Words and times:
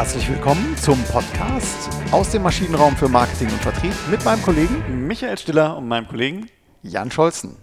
Herzlich 0.00 0.30
willkommen 0.30 0.74
zum 0.78 0.98
Podcast 1.12 1.90
aus 2.10 2.30
dem 2.30 2.42
Maschinenraum 2.42 2.96
für 2.96 3.10
Marketing 3.10 3.48
und 3.48 3.60
Vertrieb 3.60 3.92
mit 4.10 4.24
meinem 4.24 4.40
Kollegen 4.42 5.06
Michael 5.06 5.36
Stiller 5.36 5.76
und 5.76 5.88
meinem 5.88 6.08
Kollegen 6.08 6.48
Jan 6.82 7.10
Scholzen. 7.10 7.58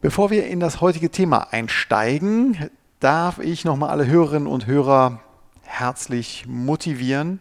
Bevor 0.00 0.30
wir 0.30 0.48
in 0.48 0.58
das 0.58 0.80
heutige 0.80 1.10
Thema 1.10 1.52
einsteigen, 1.52 2.70
darf 2.98 3.38
ich 3.38 3.64
nochmal 3.64 3.90
alle 3.90 4.08
Hörerinnen 4.08 4.48
und 4.48 4.66
Hörer 4.66 5.20
herzlich 5.68 6.46
motivieren, 6.48 7.40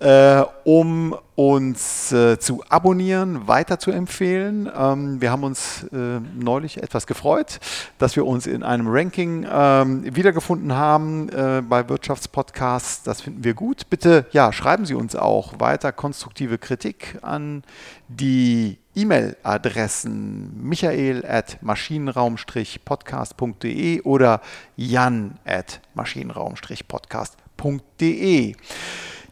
äh, 0.00 0.42
um 0.64 1.14
uns 1.36 2.10
äh, 2.12 2.40
zu 2.40 2.64
abonnieren, 2.68 3.46
weiter 3.46 3.78
zu 3.78 3.92
empfehlen. 3.92 4.68
Ähm, 4.76 5.20
wir 5.20 5.30
haben 5.30 5.44
uns 5.44 5.84
äh, 5.92 6.18
neulich 6.36 6.82
etwas 6.82 7.06
gefreut, 7.06 7.60
dass 7.98 8.16
wir 8.16 8.26
uns 8.26 8.48
in 8.48 8.64
einem 8.64 8.88
Ranking 8.88 9.46
ähm, 9.48 10.16
wiedergefunden 10.16 10.74
haben 10.74 11.28
äh, 11.28 11.62
bei 11.62 11.88
Wirtschaftspodcasts. 11.88 13.04
Das 13.04 13.20
finden 13.20 13.44
wir 13.44 13.54
gut. 13.54 13.88
Bitte 13.90 14.26
ja, 14.32 14.52
schreiben 14.52 14.84
Sie 14.84 14.94
uns 14.94 15.14
auch 15.14 15.60
weiter 15.60 15.92
konstruktive 15.92 16.58
Kritik 16.58 17.18
an 17.22 17.62
die 18.08 18.78
E-Mail-Adressen 18.96 20.60
michael 20.60 21.24
at 21.24 21.62
maschinenraum-podcast.de 21.62 24.02
oder 24.02 24.40
jan 24.76 25.38
at 25.44 25.80
maschinenraum-podcast.de 25.94 27.47
www.vertriebssteuerung.de. 27.58 28.54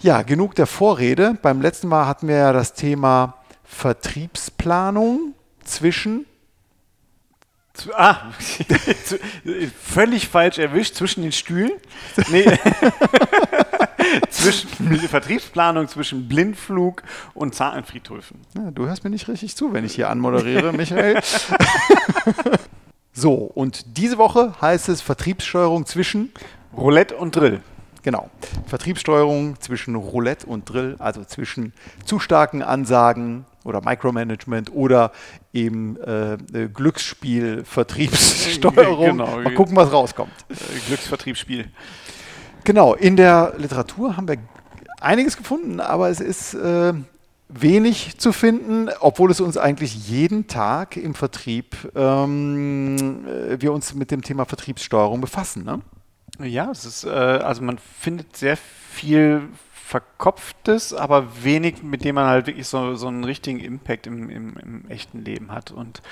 Ja, 0.03 0.23
genug 0.23 0.55
der 0.55 0.67
Vorrede. 0.67 1.39
Beim 1.41 1.61
letzten 1.61 1.89
Mal 1.89 2.07
hatten 2.07 2.29
wir 2.29 2.37
ja 2.37 2.53
das 2.53 2.75
Thema 2.75 3.39
Vertriebsplanung 3.65 5.35
zwischen 5.65 6.27
Ah, 7.95 8.33
völlig 9.83 10.29
falsch 10.29 10.57
erwischt 10.57 10.95
zwischen 10.95 11.21
den 11.21 11.33
Stühlen. 11.33 11.73
Nee. 12.31 12.47
zwischen 14.31 14.71
Vertriebsplanung 14.97 15.87
zwischen 15.87 16.27
Blindflug 16.27 17.03
und 17.35 17.55
Zahnfriedhöfen. 17.55 18.41
Ja, 18.55 18.71
du 18.71 18.87
hörst 18.87 19.05
mir 19.05 19.11
nicht 19.11 19.29
richtig 19.29 19.57
zu, 19.57 19.75
wenn 19.75 19.85
ich 19.85 19.95
hier 19.95 20.09
anmoderiere, 20.09 20.73
Michael. 20.73 21.21
so, 23.13 23.35
und 23.35 23.99
diese 23.99 24.17
Woche 24.17 24.55
heißt 24.59 24.89
es 24.89 25.03
Vertriebssteuerung 25.03 25.85
zwischen 25.85 26.33
Roulette 26.75 27.17
und 27.17 27.37
Drill. 27.37 27.61
Genau. 28.07 28.31
Vertriebssteuerung 28.67 29.61
zwischen 29.61 29.97
Roulette 29.97 30.47
und 30.47 30.71
Drill, 30.71 30.95
also 31.01 31.25
zwischen 31.25 31.73
zu 32.05 32.21
starken 32.21 32.63
Ansagen 32.63 33.47
oder 33.65 33.81
Micromanagement 33.81 34.73
oder 34.73 35.11
eben 35.53 35.97
äh, 35.97 36.39
Glücksspiel, 36.73 37.65
Vertriebssteuerung. 37.65 39.07
genau. 39.19 39.41
Mal 39.41 39.55
gucken, 39.55 39.75
was 39.75 39.91
rauskommt. 39.91 40.31
Äh, 40.49 40.55
Glücksvertriebsspiel. 40.87 41.69
Genau, 42.63 42.95
in 42.95 43.17
der 43.17 43.55
Literatur 43.59 44.17
haben 44.17 44.29
wir 44.29 44.37
einiges 45.01 45.37
gefunden, 45.37 45.81
aber 45.81 46.09
es 46.09 46.21
ist 46.21 46.55
äh, 46.55 46.93
wenig 47.49 48.19
zu 48.19 48.31
finden, 48.31 48.89
obwohl 49.01 49.33
es 49.33 49.41
uns 49.41 49.57
eigentlich 49.57 50.09
jeden 50.09 50.47
Tag 50.47 50.97
im 50.97 51.17
Vertrieb, 51.17 51.75
ähm, 51.97 53.27
äh, 53.27 53.61
wir 53.61 53.73
uns 53.73 53.95
mit 53.95 54.13
dem 54.13 54.23
Thema 54.23 54.45
Vertriebssteuerung 54.45 55.21
befassen. 55.21 55.65
Ne? 55.65 55.81
Ja, 56.43 56.71
es 56.71 56.85
ist, 56.85 57.05
äh, 57.05 57.09
also 57.09 57.63
man 57.63 57.79
findet 57.79 58.37
sehr 58.37 58.57
viel 58.57 59.49
Verkopftes, 59.87 60.93
aber 60.93 61.45
wenig, 61.45 61.85
mit 61.85 62.05
dem 62.05 62.17
man 62.17 62.27
halt 62.27 62.49
wirklich 62.49 62.67
so, 62.67 62.97
so 62.97 63.07
einen 63.07 63.23
richtigen 63.23 63.61
Impact 63.61 64.09
im, 64.09 64.29
im, 64.29 64.57
im 64.57 64.91
echten 64.91 65.25
Leben 65.25 65.53
hat. 65.53 65.71
Und 65.71 66.03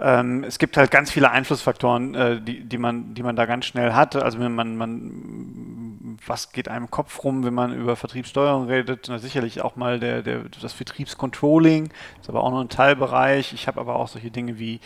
ähm, 0.00 0.42
es 0.42 0.58
gibt 0.58 0.76
halt 0.76 0.90
ganz 0.90 1.12
viele 1.12 1.30
Einflussfaktoren, 1.30 2.14
äh, 2.16 2.40
die, 2.40 2.64
die, 2.64 2.76
man, 2.76 3.14
die 3.14 3.22
man 3.22 3.36
da 3.36 3.46
ganz 3.46 3.66
schnell 3.66 3.92
hat. 3.92 4.16
Also 4.16 4.40
wenn 4.40 4.52
man, 4.52 4.76
man, 4.76 6.18
was 6.26 6.50
geht 6.50 6.68
einem 6.68 6.90
Kopf 6.90 7.22
rum, 7.22 7.44
wenn 7.44 7.54
man 7.54 7.72
über 7.72 7.94
Vertriebssteuerung 7.94 8.66
redet? 8.66 9.06
Na, 9.08 9.20
sicherlich 9.20 9.62
auch 9.62 9.76
mal 9.76 10.00
der, 10.00 10.22
der, 10.22 10.40
das 10.60 10.72
Vertriebscontrolling, 10.72 11.90
ist 12.20 12.28
aber 12.28 12.42
auch 12.42 12.50
noch 12.50 12.60
ein 12.60 12.68
Teilbereich. 12.68 13.52
Ich 13.52 13.68
habe 13.68 13.80
aber 13.80 13.94
auch 13.94 14.08
solche 14.08 14.32
Dinge 14.32 14.58
wie, 14.58 14.80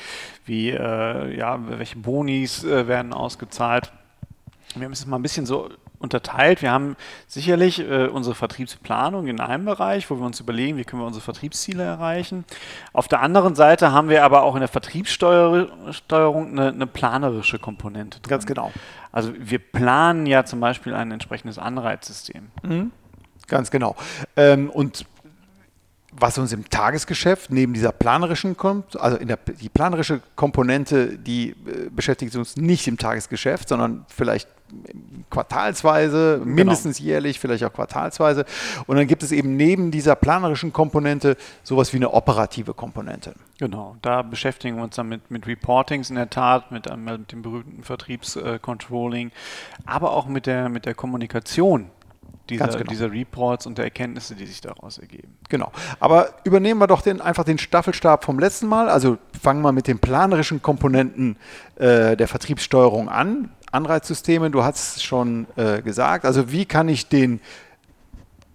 wie 0.45 0.69
äh, 0.69 1.35
ja, 1.35 1.59
welche 1.67 1.97
Bonis 1.97 2.63
äh, 2.63 2.87
werden 2.87 3.15
ausgezahlt 3.15 3.91
wir 4.75 4.85
haben 4.85 4.93
es 4.93 5.07
mal 5.07 5.17
ein 5.17 5.23
bisschen 5.23 5.47
so 5.47 5.71
unterteilt. 5.99 6.63
Wir 6.63 6.71
haben 6.71 6.97
sicherlich 7.27 7.81
äh, 7.81 8.07
unsere 8.07 8.35
Vertriebsplanung 8.35 9.27
in 9.27 9.41
einem 9.41 9.65
Bereich, 9.65 10.11
wo 10.11 10.17
wir 10.17 10.27
uns 10.27 10.39
überlegen, 10.41 10.77
wie 10.77 10.85
können 10.85 11.03
wir 11.03 11.07
unsere 11.07 11.25
Vertriebsziele 11.25 11.83
erreichen. 11.83 12.45
Auf 12.93 13.09
der 13.09 13.21
anderen 13.21 13.55
Seite 13.55 13.93
haben 13.93 14.09
wir 14.09 14.25
aber 14.25 14.43
auch 14.43 14.55
in 14.55 14.61
der 14.61 14.69
Vertriebssteuerung 14.69 16.51
eine, 16.51 16.69
eine 16.69 16.87
planerische 16.87 17.59
Komponente. 17.59 18.21
Drin. 18.21 18.31
Ganz 18.31 18.47
genau. 18.47 18.71
Also 19.13 19.33
wir 19.37 19.59
planen 19.59 20.27
ja 20.27 20.45
zum 20.45 20.61
Beispiel 20.61 20.95
ein 20.95 21.11
entsprechendes 21.11 21.59
Anreizsystem. 21.59 22.51
Mhm. 22.63 22.91
Ganz 23.47 23.71
genau. 23.71 23.97
Ähm, 24.37 24.71
und 24.71 25.07
was 26.17 26.39
uns 26.39 26.53
im 26.53 26.69
Tagesgeschäft 26.69 27.51
neben 27.51 27.75
dieser 27.75 27.93
planerischen 27.93 28.57
kommt, 28.57 28.99
also 29.01 29.17
in 29.17 29.29
der, 29.29 29.39
die 29.61 29.69
planerische 29.69 30.21
Komponente, 30.37 31.19
die 31.19 31.51
äh, 31.51 31.91
beschäftigt 31.91 32.35
uns 32.37 32.57
nicht 32.57 32.87
im 32.87 32.99
Tagesgeschäft, 32.99 33.69
sondern 33.69 34.07
vielleicht 34.09 34.49
quartalsweise, 35.31 36.39
genau. 36.39 36.55
mindestens 36.55 36.99
genau. 36.99 37.09
jährlich, 37.09 37.41
vielleicht 37.41 37.65
auch 37.65 37.73
quartalsweise. 37.73 38.45
Und 38.87 38.97
dann 38.97 39.07
gibt 39.07 39.23
es 39.23 39.33
eben 39.33 39.57
neben 39.57 39.91
dieser 39.91 40.17
planerischen 40.17 40.73
Komponente 40.73 41.37
sowas 41.63 41.93
wie 41.93 41.99
eine 41.99 42.13
operative 42.13 42.75
Komponente. 42.75 43.35
Genau, 43.59 43.97
da 44.03 44.23
beschäftigen 44.23 44.77
wir 44.77 44.85
uns 44.85 44.97
dann 44.97 45.09
mit, 45.09 45.31
mit 45.31 45.47
Reportings 45.47 46.11
in 46.11 46.17
der 46.17 46.31
Tat, 46.31 46.73
mit, 46.73 46.95
mit 46.97 47.33
dem 47.33 47.43
berühmten 47.43 47.83
Vertriebscontrolling, 47.83 49.31
aber 49.85 50.13
auch 50.13 50.27
mit 50.27 50.47
der, 50.47 50.69
mit 50.69 50.87
der 50.87 50.95
Kommunikation 50.95 51.91
dieser, 52.49 52.69
genau. 52.69 52.91
dieser 52.91 53.11
Reports 53.11 53.67
und 53.67 53.79
der 53.79 53.87
Erkenntnisse, 53.87 54.35
die 54.35 54.47
sich 54.47 54.61
daraus 54.61 54.99
ergeben. 54.99 55.37
Genau. 55.49 55.73
Aber 55.99 56.35
übernehmen 56.45 56.81
wir 56.81 56.87
doch 56.87 57.01
den, 57.01 57.21
einfach 57.21 57.45
den 57.45 57.59
Staffelstab 57.59 58.25
vom 58.25 58.39
letzten 58.39 58.67
Mal. 58.67 58.89
Also 58.89 59.19
fangen 59.43 59.63
wir 59.63 59.73
mit 59.73 59.87
den 59.87 59.99
planerischen 59.99 60.61
Komponenten 60.61 61.37
äh, 61.77 62.17
der 62.17 62.29
Vertriebssteuerung 62.29 63.09
an. 63.09 63.51
Anreizsysteme, 63.73 64.51
du 64.51 64.63
hast 64.63 64.97
es 64.97 65.03
schon 65.03 65.47
äh, 65.57 65.83
gesagt. 65.83 66.25
Also 66.25 66.53
wie 66.53 66.67
kann 66.67 66.89
ich 66.89 67.09
den 67.09 67.41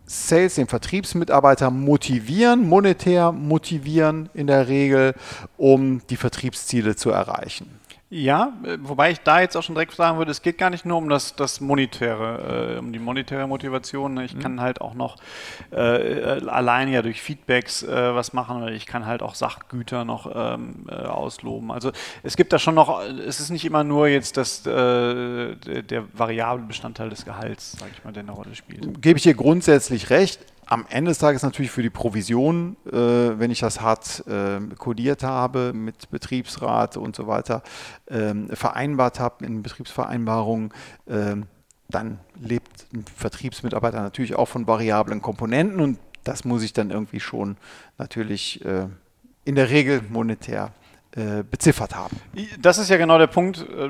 Sales, 0.05 0.55
den 0.55 0.67
Vertriebsmitarbeiter 0.67 1.69
motivieren, 1.69 2.67
monetär 2.67 3.31
motivieren 3.31 4.29
in 4.33 4.47
der 4.47 4.67
Regel, 4.67 5.13
um 5.57 6.01
die 6.09 6.15
Vertriebsziele 6.15 6.95
zu 6.95 7.11
erreichen? 7.11 7.78
Ja, 8.11 8.53
äh, 8.63 8.77
wobei 8.81 9.11
ich 9.11 9.19
da 9.19 9.39
jetzt 9.39 9.55
auch 9.55 9.61
schon 9.61 9.75
direkt 9.75 9.93
sagen 9.93 10.17
würde, 10.17 10.31
es 10.31 10.41
geht 10.41 10.57
gar 10.57 10.71
nicht 10.71 10.83
nur 10.83 10.97
um 10.97 11.09
das, 11.09 11.35
das 11.35 11.61
monetäre, 11.61 12.75
äh, 12.75 12.79
um 12.79 12.91
die 12.91 12.97
monetäre 12.97 13.47
Motivation. 13.47 14.19
Ich 14.19 14.33
mhm. 14.33 14.39
kann 14.39 14.61
halt 14.61 14.81
auch 14.81 14.95
noch 14.95 15.17
äh, 15.69 16.41
alleine 16.47 16.91
ja 16.91 17.01
durch 17.03 17.21
Feedbacks 17.21 17.83
äh, 17.83 18.15
was 18.15 18.33
machen 18.33 18.63
oder 18.63 18.71
ich 18.71 18.87
kann 18.87 19.05
halt 19.05 19.21
auch 19.21 19.35
Sachgüter 19.35 20.05
noch 20.05 20.31
ähm, 20.33 20.87
äh, 20.89 20.95
ausloben. 20.95 21.71
Also 21.71 21.91
es 22.23 22.35
gibt 22.35 22.51
da 22.51 22.57
schon 22.57 22.73
noch, 22.73 22.99
es 23.03 23.39
ist 23.39 23.51
nicht 23.51 23.65
immer 23.65 23.83
nur 23.83 24.07
jetzt 24.07 24.37
das, 24.37 24.65
äh, 24.65 25.55
der 25.55 26.05
variable 26.17 26.65
Bestandteil 26.65 27.09
des 27.09 27.25
Gehalts, 27.25 27.73
sage 27.73 27.91
ich 27.95 28.03
mal, 28.03 28.11
der 28.11 28.23
eine 28.23 28.31
Rolle 28.31 28.55
spielt. 28.55 29.01
Gebe 29.03 29.17
ich 29.17 29.23
dir 29.23 29.35
grundsätzlich 29.35 30.09
recht 30.09 30.39
am 30.69 30.85
Ende 30.87 31.09
des 31.09 31.17
Tages 31.17 31.41
natürlich 31.41 31.71
für 31.71 31.81
die 31.81 31.89
Provision, 31.89 32.77
äh, 32.85 32.91
wenn 32.93 33.49
ich 33.49 33.59
das 33.59 33.81
hart 33.81 34.23
äh, 34.27 34.59
kodiert 34.77 35.23
habe 35.23 35.73
mit 35.73 36.11
Betriebsrat 36.11 36.95
und 36.95 37.15
so 37.15 37.25
weiter, 37.25 37.63
äh, 38.05 38.33
vereinbart 38.55 39.19
habe 39.19 39.45
in 39.45 39.63
Betriebsvereinbarungen, 39.63 40.71
ähm, 41.07 41.47
dann 41.89 42.19
lebt 42.39 42.85
ein 42.93 43.03
Vertriebsmitarbeiter 43.15 43.99
natürlich 43.99 44.35
auch 44.35 44.47
von 44.47 44.67
variablen 44.67 45.23
Komponenten 45.23 45.79
und 45.79 45.97
das 46.23 46.45
muss 46.45 46.61
ich 46.61 46.71
dann 46.71 46.91
irgendwie 46.91 47.19
schon 47.19 47.57
natürlich 47.97 48.63
äh, 48.63 48.87
in 49.45 49.55
der 49.55 49.71
Regel 49.71 50.03
monetär 50.07 50.65
äh, 50.65 50.88
beziffert 51.49 51.95
haben. 51.95 52.17
Das 52.59 52.77
ist 52.77 52.89
ja 52.89 52.97
genau 52.97 53.17
der 53.17 53.27
Punkt. 53.27 53.59
Äh, 53.59 53.89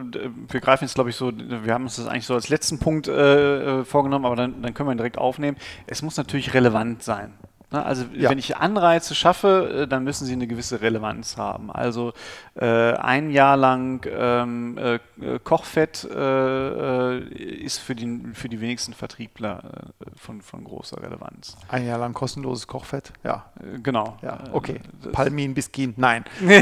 wir 0.50 0.60
greifen 0.62 0.86
jetzt, 0.86 0.96
glaube 0.96 1.10
ich, 1.10 1.16
so, 1.16 1.32
wir 1.36 1.74
haben 1.74 1.84
uns 1.84 1.98
das 1.98 2.08
eigentlich 2.08 2.26
so 2.26 2.34
als 2.34 2.50
letzten 2.50 2.80
Punkt 2.80 3.08
äh, 3.08 3.84
vorgenommen, 3.84 4.26
aber 4.26 4.36
dann, 4.36 4.62
dann 4.62 4.74
können 4.74 4.90
wir 4.90 4.94
ihn 4.94 4.98
direkt 4.98 5.18
aufnehmen. 5.18 5.58
Es 5.88 6.02
muss 6.02 6.18
natürlich 6.18 6.54
relevant 6.54 7.04
sein. 7.04 7.34
Ne, 7.72 7.86
also 7.86 8.06
ja. 8.14 8.32
wenn 8.32 8.40
ich 8.40 8.58
Anreize 8.58 9.14
schaffe, 9.14 9.84
äh, 9.84 9.88
dann 9.88 10.04
müssen 10.04 10.26
sie 10.26 10.34
eine 10.34 10.48
gewisse 10.48 10.82
Relevanz 10.82 11.38
haben. 11.38 11.72
Also 11.72 12.14
äh, 12.56 12.66
ein 12.66 13.30
Jahr 13.30 13.58
lang 13.58 14.06
ähm, 14.10 14.78
äh, 14.78 15.00
Kochfett 15.44 16.04
äh, 16.04 17.20
ist 17.20 17.78
für 17.78 17.94
die, 17.94 18.24
für 18.34 18.50
die 18.50 18.60
wenigsten 18.60 18.94
Vertriebler 18.94 19.62
äh, 20.00 20.06
von, 20.16 20.42
von 20.42 20.64
großer 20.64 20.98
Relevanz. 21.04 21.58
Ein 21.68 21.86
Jahr 21.86 22.00
lang 22.00 22.14
kostenloses 22.14 22.66
Kochfett? 22.66 23.14
Ja. 23.24 23.46
Genau. 23.84 24.18
Ja, 24.24 24.40
okay. 24.52 24.80
Palmin, 25.12 25.54
Biskin, 25.54 25.94
nein. 25.96 26.26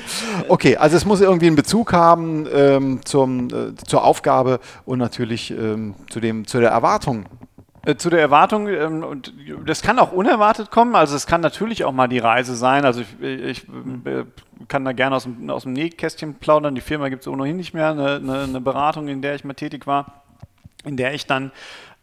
okay, 0.48 0.76
also 0.78 0.96
es 0.96 1.04
muss 1.04 1.20
irgendwie 1.20 1.48
einen 1.48 1.56
Bezug 1.56 1.92
haben 1.92 2.46
ähm, 2.50 3.00
zum, 3.04 3.48
äh, 3.48 3.74
zur 3.86 4.04
Aufgabe 4.04 4.60
und 4.86 4.98
natürlich 4.98 5.50
ähm, 5.50 5.96
zu, 6.08 6.18
dem, 6.18 6.46
zu 6.46 6.60
der 6.60 6.70
Erwartung 6.70 7.26
äh, 7.26 7.49
zu 7.96 8.10
der 8.10 8.20
Erwartung, 8.20 8.68
ähm, 8.68 9.02
und 9.02 9.32
das 9.64 9.82
kann 9.82 9.98
auch 9.98 10.12
unerwartet 10.12 10.70
kommen, 10.70 10.94
also 10.94 11.16
es 11.16 11.26
kann 11.26 11.40
natürlich 11.40 11.84
auch 11.84 11.92
mal 11.92 12.08
die 12.08 12.18
Reise 12.18 12.54
sein, 12.54 12.84
also 12.84 13.00
ich, 13.00 13.20
ich 13.22 13.68
äh, 14.04 14.24
kann 14.68 14.84
da 14.84 14.92
gerne 14.92 15.16
aus 15.16 15.22
dem, 15.22 15.48
aus 15.48 15.62
dem 15.62 15.72
Nähkästchen 15.72 16.34
plaudern, 16.34 16.74
die 16.74 16.82
Firma 16.82 17.08
gibt 17.08 17.22
es 17.22 17.28
ohnehin 17.28 17.56
nicht 17.56 17.72
mehr, 17.72 17.90
eine, 17.90 18.16
eine, 18.16 18.42
eine, 18.42 18.60
Beratung, 18.60 19.08
in 19.08 19.22
der 19.22 19.34
ich 19.34 19.44
mal 19.44 19.54
tätig 19.54 19.86
war, 19.86 20.24
in 20.84 20.96
der 20.96 21.14
ich 21.14 21.26
dann 21.26 21.52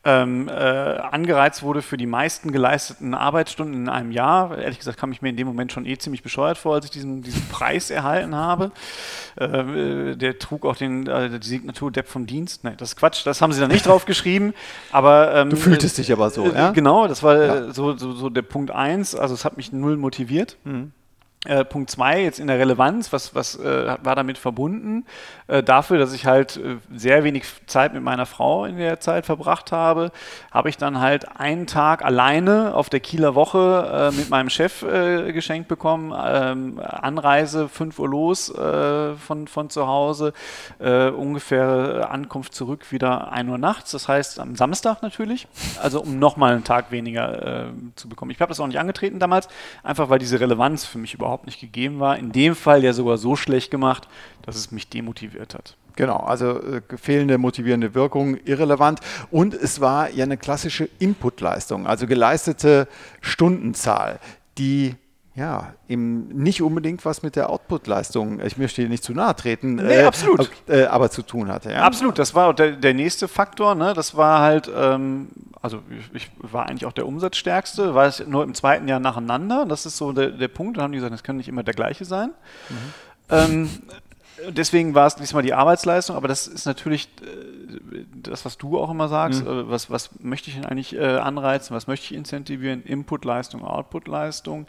ähm, 0.08 0.48
äh, 0.48 0.52
angereizt 0.52 1.64
wurde 1.64 1.82
für 1.82 1.98
die 1.98 2.06
meisten 2.06 2.54
geleisteten 2.54 3.14
Arbeitsstunden 3.14 3.76
in 3.76 3.90
einem 3.90 4.12
Jahr. 4.12 4.58
Ehrlich 4.58 4.80
gesagt 4.80 4.98
kam 4.98 5.12
ich 5.12 5.22
mir 5.22 5.30
in 5.30 5.36
dem 5.36 5.48
Moment 5.48 5.74
schon 5.74 5.86
eh 5.86 5.98
ziemlich 5.98 6.24
bescheuert 6.24 6.58
vor, 6.58 6.76
als 6.76 6.86
ich 6.86 6.92
diesen, 6.92 7.24
diesen 7.24 7.46
Preis 7.50 7.90
erhalten 7.90 8.34
habe. 8.34 8.72
Äh, 9.36 10.16
der 10.16 10.40
trug 10.40 10.66
auch 10.66 10.78
den, 10.78 11.08
äh, 11.08 11.38
die 11.38 11.46
Signatur 11.46 11.92
Depp 11.92 12.08
vom 12.08 12.26
Dienst. 12.26 12.64
Nein, 12.64 12.76
das 12.78 12.92
ist 12.92 12.96
Quatsch, 12.96 13.26
das 13.26 13.42
haben 13.42 13.52
sie 13.52 13.60
da 13.60 13.68
nicht 13.68 13.86
drauf 13.86 14.06
geschrieben. 14.06 14.54
Aber, 14.94 15.36
ähm, 15.36 15.50
du 15.50 15.58
fühltest 15.58 15.98
dich 15.98 16.10
aber 16.14 16.30
so, 16.30 16.46
äh, 16.46 16.56
ja? 16.56 16.72
Genau, 16.72 17.10
das 17.10 17.22
war 17.22 17.44
ja. 17.44 17.74
so, 17.74 17.98
so, 17.98 18.14
so, 18.14 18.30
der 18.30 18.44
Punkt 18.44 18.72
1. 18.72 19.14
Also 19.14 19.34
es 19.34 19.44
hat 19.44 19.58
mich 19.58 19.74
null 19.74 19.98
motiviert. 19.98 20.56
Mhm. 20.64 20.94
Äh, 21.46 21.64
Punkt 21.64 21.92
2, 21.92 22.24
jetzt 22.24 22.40
in 22.40 22.48
der 22.48 22.58
Relevanz, 22.58 23.14
was, 23.14 23.36
was 23.36 23.56
äh, 23.56 23.96
war 24.02 24.16
damit 24.16 24.40
verbunden? 24.40 25.06
Äh, 25.48 25.62
dafür, 25.62 26.00
dass 26.00 26.12
ich 26.12 26.26
halt 26.26 26.58
äh, 26.58 26.78
sehr 26.94 27.24
wenig 27.24 27.46
Zeit 27.68 27.94
mit 27.94 28.02
meiner 28.02 28.26
Frau 28.26 28.66
in 28.66 28.78
der 28.78 29.00
Zeit 29.00 29.28
verbracht 29.28 29.72
habe, 29.72 30.12
habe 30.52 30.70
ich 30.70 30.78
dann 30.78 31.00
halt 31.00 31.40
einen 31.40 31.68
Tag 31.68 32.04
alleine 32.04 32.74
auf 32.74 32.90
der 32.90 33.00
Kieler 33.00 33.36
Woche 33.36 34.12
äh, 34.12 34.16
mit 34.18 34.32
meinem 34.32 34.50
Chef 34.50 34.82
äh, 34.82 35.32
geschenkt 35.32 35.68
bekommen. 35.68 36.12
Ähm, 36.18 36.82
Anreise 36.84 37.70
5 37.70 38.00
Uhr 38.00 38.10
los 38.10 38.48
von, 38.48 39.48
von 39.48 39.70
zu 39.70 39.88
Hause, 39.88 40.34
ungefähr 40.80 42.10
Ankunft 42.10 42.54
zurück 42.54 42.92
wieder 42.92 43.32
1 43.32 43.50
Uhr 43.50 43.58
nachts, 43.58 43.92
das 43.92 44.08
heißt 44.08 44.40
am 44.40 44.56
Samstag 44.56 45.02
natürlich, 45.02 45.48
also 45.82 46.02
um 46.02 46.20
nochmal 46.20 46.54
einen 46.54 46.64
Tag 46.64 46.92
weniger 46.92 47.72
zu 47.96 48.10
bekommen. 48.10 48.32
Ich 48.32 48.40
habe 48.40 48.50
das 48.50 48.60
auch 48.60 48.68
nicht 48.68 48.80
angetreten 48.80 49.20
damals, 49.20 49.48
einfach 49.84 50.10
weil 50.10 50.20
diese 50.20 50.40
Relevanz 50.40 50.86
für 50.86 50.98
mich 50.98 51.14
überhaupt 51.14 51.37
nicht 51.46 51.60
gegeben 51.60 52.00
war. 52.00 52.18
In 52.18 52.32
dem 52.32 52.56
Fall 52.56 52.84
ja 52.84 52.94
sogar 52.94 53.18
so 53.18 53.36
schlecht 53.36 53.72
gemacht, 53.72 54.08
dass 54.42 54.56
es 54.56 54.72
mich 54.72 54.90
demotiviert 54.90 55.54
hat. 55.54 55.78
Genau, 55.96 56.18
also 56.18 56.62
äh, 56.62 56.82
fehlende 56.96 57.38
motivierende 57.38 57.96
Wirkung, 57.96 58.38
irrelevant. 58.46 59.00
Und 59.32 59.54
es 59.54 59.82
war 59.82 60.12
ja 60.12 60.24
eine 60.24 60.38
klassische 60.38 60.90
Inputleistung, 61.00 61.88
also 61.88 62.06
geleistete 62.06 62.88
Stundenzahl, 63.22 64.20
die 64.58 64.96
ja, 65.38 65.76
eben 65.88 66.30
nicht 66.30 66.64
unbedingt 66.64 67.06
was 67.06 67.22
mit 67.22 67.36
der 67.36 67.52
Output-Leistung, 67.52 68.40
ich 68.40 68.58
möchte 68.58 68.82
hier 68.82 68.90
nicht 68.90 69.04
zu 69.04 69.14
nahe 69.14 69.36
treten, 69.36 69.76
nee, 69.76 69.98
äh, 69.98 70.04
absolut. 70.04 70.50
Äh, 70.68 70.86
aber 70.86 71.12
zu 71.12 71.22
tun 71.22 71.52
hatte. 71.52 71.72
Ja? 71.72 71.84
Absolut, 71.84 72.18
das 72.18 72.34
war 72.34 72.56
der, 72.56 72.72
der 72.72 72.96
nächste 72.96 73.28
Faktor. 73.28 73.76
Ne? 73.76 73.94
Das 73.94 74.18
war 74.18 74.42
halt, 74.42 74.68
ähm, 74.76 75.28
also 75.62 75.82
ich, 75.92 76.10
ich, 76.16 76.32
war 76.40 76.68
eigentlich 76.68 76.88
auch 76.88 76.92
der 76.92 77.06
Umsatzstärkste, 77.06 77.94
war 77.94 78.08
es 78.08 78.26
nur 78.26 78.44
im 78.44 78.56
zweiten 78.56 78.88
Jahr 78.88 79.00
nacheinander. 79.00 79.68
Das 79.68 79.86
ist 79.86 79.98
so 79.98 80.12
der, 80.12 80.32
der 80.32 80.48
Punkt. 80.48 80.78
Da 80.78 80.82
haben 80.82 80.92
die 80.92 80.98
gesagt, 80.98 81.14
das 81.14 81.22
kann 81.22 81.38
nicht 81.38 81.50
immer 81.50 81.62
der 81.62 81.76
gleiche 81.76 82.04
sein. 82.04 82.32
Mhm. 82.70 82.76
Ähm, 83.30 83.70
deswegen 84.50 84.96
war 84.96 85.08
es 85.08 85.16
diesmal 85.16 85.44
die 85.44 85.54
Arbeitsleistung, 85.54 86.16
aber 86.16 86.28
das 86.28 86.48
ist 86.48 86.66
natürlich 86.66 87.10
äh, 87.22 88.06
das, 88.16 88.46
was 88.46 88.58
du 88.58 88.78
auch 88.80 88.90
immer 88.90 89.08
sagst. 89.08 89.44
Mhm. 89.44 89.50
Äh, 89.50 89.70
was, 89.70 89.90
was 89.90 90.10
möchte 90.20 90.50
ich 90.50 90.56
denn 90.56 90.66
eigentlich 90.66 90.96
äh, 90.96 91.18
anreizen? 91.18 91.76
Was 91.76 91.88
möchte 91.88 92.06
ich 92.06 92.14
incentivieren? 92.14 92.84
Inputleistung, 92.84 93.64
Outputleistung. 93.64 94.68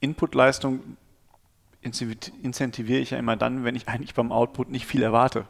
Inputleistung 0.00 0.96
incentiviere 1.82 3.00
ich 3.00 3.10
ja 3.10 3.18
immer 3.18 3.36
dann, 3.36 3.64
wenn 3.64 3.76
ich 3.76 3.88
eigentlich 3.88 4.14
beim 4.14 4.32
Output 4.32 4.70
nicht 4.70 4.86
viel 4.86 5.02
erwarte. 5.02 5.46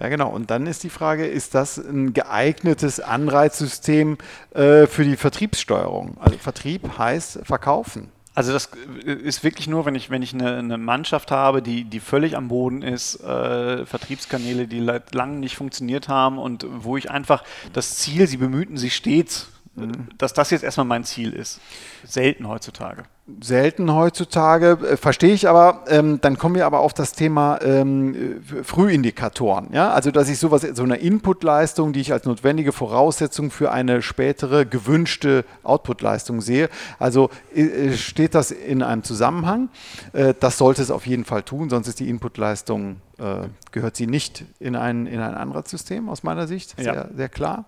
Ja, 0.00 0.08
genau. 0.08 0.30
Und 0.30 0.50
dann 0.50 0.66
ist 0.66 0.82
die 0.82 0.90
Frage, 0.90 1.26
ist 1.26 1.54
das 1.54 1.78
ein 1.78 2.12
geeignetes 2.12 2.98
Anreizsystem 2.98 4.18
äh, 4.52 4.86
für 4.86 5.04
die 5.04 5.16
Vertriebssteuerung? 5.16 6.16
Also 6.20 6.36
Vertrieb 6.38 6.98
heißt 6.98 7.40
verkaufen. 7.44 8.10
Also 8.34 8.52
das 8.52 8.70
ist 9.04 9.44
wirklich 9.44 9.68
nur, 9.68 9.86
wenn 9.86 9.94
ich, 9.94 10.10
wenn 10.10 10.22
ich 10.22 10.34
eine, 10.34 10.56
eine 10.56 10.76
Mannschaft 10.76 11.30
habe, 11.30 11.62
die, 11.62 11.84
die 11.84 12.00
völlig 12.00 12.36
am 12.36 12.48
Boden 12.48 12.82
ist, 12.82 13.20
äh, 13.22 13.86
Vertriebskanäle, 13.86 14.66
die 14.66 14.80
lange 14.80 15.38
nicht 15.38 15.56
funktioniert 15.56 16.08
haben 16.08 16.38
und 16.38 16.66
wo 16.68 16.96
ich 16.96 17.10
einfach 17.10 17.44
das 17.72 17.96
Ziel, 17.96 18.26
sie 18.26 18.36
bemühten 18.36 18.76
sich 18.76 18.96
stets, 18.96 19.50
mhm. 19.76 20.08
dass 20.18 20.32
das 20.32 20.50
jetzt 20.50 20.64
erstmal 20.64 20.86
mein 20.86 21.04
Ziel 21.04 21.32
ist. 21.32 21.60
Selten 22.04 22.48
heutzutage 22.48 23.04
selten 23.40 23.92
heutzutage, 23.94 24.78
äh, 24.82 24.96
verstehe 24.96 25.32
ich 25.32 25.48
aber. 25.48 25.84
Ähm, 25.88 26.20
dann 26.20 26.36
kommen 26.36 26.54
wir 26.54 26.66
aber 26.66 26.80
auf 26.80 26.92
das 26.92 27.12
Thema 27.12 27.58
ähm, 27.62 28.42
Frühindikatoren. 28.62 29.68
Ja? 29.72 29.92
Also, 29.92 30.10
dass 30.10 30.28
ich 30.28 30.38
sowas, 30.38 30.62
so 30.74 30.82
eine 30.82 30.96
Inputleistung, 30.96 31.92
die 31.92 32.00
ich 32.00 32.12
als 32.12 32.26
notwendige 32.26 32.72
Voraussetzung 32.72 33.50
für 33.50 33.72
eine 33.72 34.02
spätere 34.02 34.66
gewünschte 34.66 35.44
Outputleistung 35.62 36.42
sehe. 36.42 36.68
Also 36.98 37.30
äh, 37.54 37.92
steht 37.92 38.34
das 38.34 38.50
in 38.50 38.82
einem 38.82 39.04
Zusammenhang. 39.04 39.70
Äh, 40.12 40.34
das 40.38 40.58
sollte 40.58 40.82
es 40.82 40.90
auf 40.90 41.06
jeden 41.06 41.24
Fall 41.24 41.42
tun, 41.42 41.70
sonst 41.70 41.88
ist 41.88 42.00
die 42.00 42.10
Inputleistung 42.10 42.96
äh, 43.18 43.48
gehört 43.70 43.96
sie 43.96 44.08
nicht 44.08 44.44
in 44.58 44.74
ein, 44.74 45.06
in 45.06 45.20
ein 45.20 45.34
anderes 45.34 45.70
System 45.70 46.08
aus 46.08 46.24
meiner 46.24 46.48
Sicht, 46.48 46.74
sehr, 46.76 46.94
ja. 46.94 47.06
sehr 47.14 47.28
klar. 47.28 47.66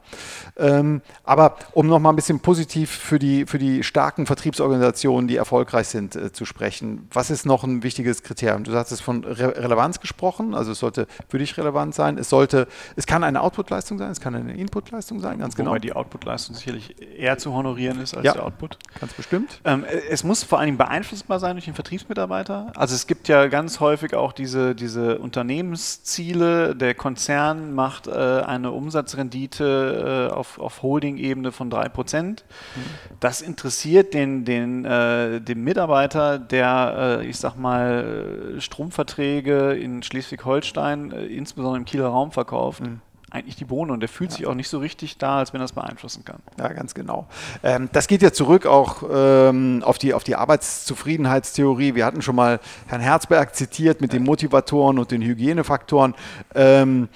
Ähm, 0.57 1.03
aber 1.23 1.57
um 1.73 1.87
nochmal 1.87 2.13
ein 2.13 2.17
bisschen 2.17 2.41
positiv 2.41 2.91
für 2.91 3.19
die, 3.19 3.47
für 3.47 3.59
die 3.59 3.85
starken 3.85 4.27
Vertriebsorganisationen, 4.27 5.29
die 5.29 5.37
erfolgreich 5.47 5.87
sind, 5.87 6.17
äh, 6.17 6.33
zu 6.33 6.45
sprechen, 6.45 7.09
was 7.13 7.31
ist 7.31 7.47
noch 7.47 7.63
ein 7.63 7.85
wichtiges 7.85 8.25
Kriterium? 8.25 8.65
Du 8.65 8.75
hast 8.75 8.91
es 8.91 9.01
von 9.01 9.23
Re 9.25 9.57
Relevanz 9.57 10.01
gesprochen, 10.01 10.55
also 10.55 10.73
es 10.73 10.81
sollte 10.81 11.07
für 11.29 11.39
dich 11.39 11.57
relevant 11.57 11.95
sein. 11.95 12.19
Es 12.19 12.29
sollte, 12.29 12.67
es 12.97 13.07
kann 13.07 13.23
eine 13.23 13.41
Outputleistung 13.43 13.97
sein, 13.99 14.11
es 14.11 14.21
kann 14.21 14.35
eine 14.35 14.55
Inputleistung 14.55 15.21
sein, 15.21 15.39
ganz 15.39 15.55
Wobei 15.55 15.63
genau. 15.63 15.71
Wobei 15.71 15.79
die 15.79 15.93
Outputleistung 15.93 16.57
sicherlich 16.57 16.97
eher 17.01 17.39
zu 17.39 17.55
honorieren 17.55 18.01
ist 18.01 18.17
als 18.17 18.25
ja, 18.25 18.33
der 18.33 18.45
Output. 18.45 18.79
Ganz 18.99 19.13
bestimmt. 19.13 19.61
Ähm, 19.65 19.85
es 20.11 20.25
muss 20.25 20.43
vor 20.43 20.59
allem 20.59 20.77
beeinflussbar 20.77 21.39
sein 21.39 21.55
durch 21.55 21.67
den 21.67 21.75
Vertriebsmitarbeiter. 21.75 22.73
Also 22.75 22.97
es 22.97 23.07
gibt 23.07 23.29
ja 23.29 23.47
ganz 23.47 23.79
häufig 23.79 24.15
auch 24.15 24.33
diese, 24.33 24.75
diese 24.75 25.19
Unternehmensziele. 25.21 26.75
Der 26.75 26.95
Konzern 26.95 27.73
macht 27.73 28.09
äh, 28.09 28.11
eine 28.11 28.73
Umsatzrendite 28.73 30.29
äh, 30.31 30.35
auf, 30.35 30.59
auf 30.59 30.83
Holding-Ebene 30.83 31.53
von 31.53 31.71
3%. 31.71 32.23
Mhm. 32.23 32.37
Das 33.21 33.43
interessiert 33.43 34.13
den, 34.13 34.45
den, 34.45 34.85
äh, 34.85 35.36
den 35.41 35.63
Mitarbeiter, 35.63 36.39
der, 36.39 37.21
äh, 37.21 37.27
ich 37.27 37.39
sag 37.39 37.57
mal, 37.57 38.55
Stromverträge 38.59 39.73
in 39.73 40.03
Schleswig-Holstein, 40.03 41.13
äh, 41.13 41.27
insbesondere 41.27 41.79
im 41.79 41.85
Kieler 41.85 42.09
Raum 42.09 42.33
verkauft. 42.33 42.83
Mhm 42.83 43.01
eigentlich 43.37 43.57
die 43.57 43.65
Bohne 43.65 43.93
und 43.93 44.01
der 44.01 44.09
fühlt 44.09 44.31
ja. 44.31 44.37
sich 44.37 44.47
auch 44.47 44.55
nicht 44.55 44.69
so 44.69 44.79
richtig 44.79 45.19
da, 45.19 45.39
als 45.39 45.53
wenn 45.53 45.61
er 45.61 45.65
es 45.65 45.73
beeinflussen 45.73 46.25
kann. 46.25 46.39
Ja, 46.59 46.69
ganz 46.69 46.95
genau. 46.95 47.27
Ähm, 47.63 47.89
das 47.93 48.07
geht 48.07 48.23
ja 48.23 48.33
zurück 48.33 48.67
auch 48.67 49.03
ähm, 49.13 49.83
auf, 49.85 49.99
die, 49.99 50.15
auf 50.15 50.25
die 50.25 50.37
Arbeitszufriedenheitstheorie. 50.37 51.95
Wir 51.95 52.07
hatten 52.07 52.23
schon 52.23 52.37
mal 52.37 52.61
Herrn 52.87 53.01
Herzberg 53.01 53.55
zitiert 53.55 54.01
mit 54.01 54.13
ja. 54.13 54.19
den 54.19 54.25
Motivatoren 54.25 54.99
und 54.99 55.11
den 55.11 55.23
Hygienefaktoren. 55.23 56.15
Ähm, 56.55 57.09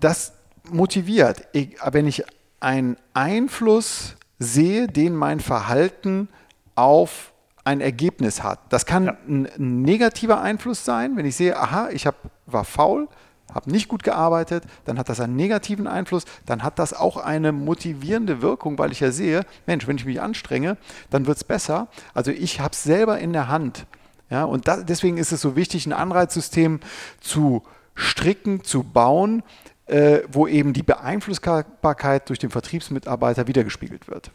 das 0.00 0.32
motiviert, 0.70 1.42
wenn 1.90 2.06
ich 2.06 2.24
einen 2.60 2.96
Einfluss 3.14 4.16
sehe, 4.38 4.88
den 4.88 5.14
mein 5.14 5.40
Verhalten 5.40 6.28
auf 6.76 7.32
ein 7.64 7.80
Ergebnis 7.80 8.42
hat. 8.44 8.60
Das 8.68 8.86
kann 8.86 9.06
ja. 9.06 9.16
ein, 9.28 9.48
ein 9.58 9.82
negativer 9.82 10.40
Einfluss 10.40 10.84
sein, 10.84 11.16
wenn 11.16 11.26
ich 11.26 11.34
sehe, 11.34 11.56
aha, 11.58 11.88
ich 11.90 12.06
hab, 12.06 12.14
war 12.46 12.64
faul, 12.64 13.08
habe 13.52 13.70
nicht 13.70 13.88
gut 13.88 14.02
gearbeitet, 14.02 14.64
dann 14.84 14.98
hat 14.98 15.08
das 15.08 15.20
einen 15.20 15.34
negativen 15.34 15.86
Einfluss, 15.86 16.24
dann 16.46 16.62
hat 16.62 16.78
das 16.78 16.92
auch 16.92 17.16
eine 17.16 17.52
motivierende 17.52 18.42
Wirkung, 18.42 18.78
weil 18.78 18.92
ich 18.92 19.00
ja 19.00 19.10
sehe, 19.10 19.44
Mensch, 19.66 19.86
wenn 19.88 19.96
ich 19.96 20.04
mich 20.04 20.20
anstrenge, 20.20 20.76
dann 21.10 21.26
wird 21.26 21.38
es 21.38 21.44
besser. 21.44 21.88
Also 22.14 22.30
ich 22.30 22.60
habe 22.60 22.72
es 22.72 22.84
selber 22.84 23.18
in 23.18 23.32
der 23.32 23.48
Hand. 23.48 23.86
Ja, 24.30 24.44
und 24.44 24.68
da, 24.68 24.78
deswegen 24.78 25.18
ist 25.18 25.32
es 25.32 25.40
so 25.40 25.56
wichtig, 25.56 25.86
ein 25.86 25.92
Anreizsystem 25.92 26.80
zu 27.20 27.62
stricken, 27.94 28.64
zu 28.64 28.82
bauen, 28.82 29.42
äh, 29.86 30.20
wo 30.30 30.46
eben 30.46 30.72
die 30.72 30.82
Beeinflussbarkeit 30.82 32.28
durch 32.28 32.40
den 32.40 32.50
Vertriebsmitarbeiter 32.50 33.46
wiedergespiegelt 33.46 34.08
wird. 34.08 34.30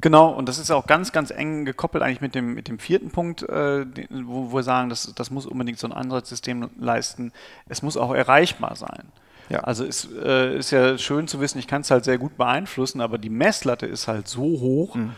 Genau, 0.00 0.30
und 0.30 0.48
das 0.48 0.58
ist 0.58 0.70
auch 0.70 0.86
ganz, 0.86 1.12
ganz 1.12 1.30
eng 1.30 1.64
gekoppelt 1.64 2.02
eigentlich 2.02 2.20
mit 2.20 2.34
dem, 2.34 2.54
mit 2.54 2.68
dem 2.68 2.78
vierten 2.78 3.10
Punkt, 3.10 3.42
äh, 3.42 3.84
wo, 4.10 4.52
wir 4.52 4.62
sagen, 4.62 4.88
das, 4.88 5.12
das 5.14 5.30
muss 5.30 5.46
unbedingt 5.46 5.78
so 5.78 5.86
ein 5.86 5.92
anderes 5.92 6.28
System 6.28 6.70
leisten. 6.78 7.32
Es 7.68 7.82
muss 7.82 7.96
auch 7.96 8.14
erreichbar 8.14 8.76
sein. 8.76 9.12
Ja. 9.50 9.60
Also 9.60 9.84
es 9.84 10.08
äh, 10.12 10.56
ist 10.56 10.70
ja 10.70 10.96
schön 10.96 11.26
zu 11.26 11.40
wissen, 11.40 11.58
ich 11.58 11.66
kann 11.66 11.82
es 11.82 11.90
halt 11.90 12.04
sehr 12.04 12.18
gut 12.18 12.36
beeinflussen, 12.36 13.00
aber 13.00 13.18
die 13.18 13.30
Messlatte 13.30 13.84
ist 13.86 14.08
halt 14.08 14.28
so 14.28 14.42
hoch, 14.42 14.94
mhm. 14.94 15.12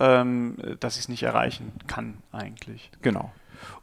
ähm, 0.00 0.56
dass 0.80 0.94
ich 0.94 1.02
es 1.02 1.08
nicht 1.08 1.22
erreichen 1.22 1.72
kann 1.86 2.18
eigentlich. 2.32 2.90
Genau. 3.02 3.30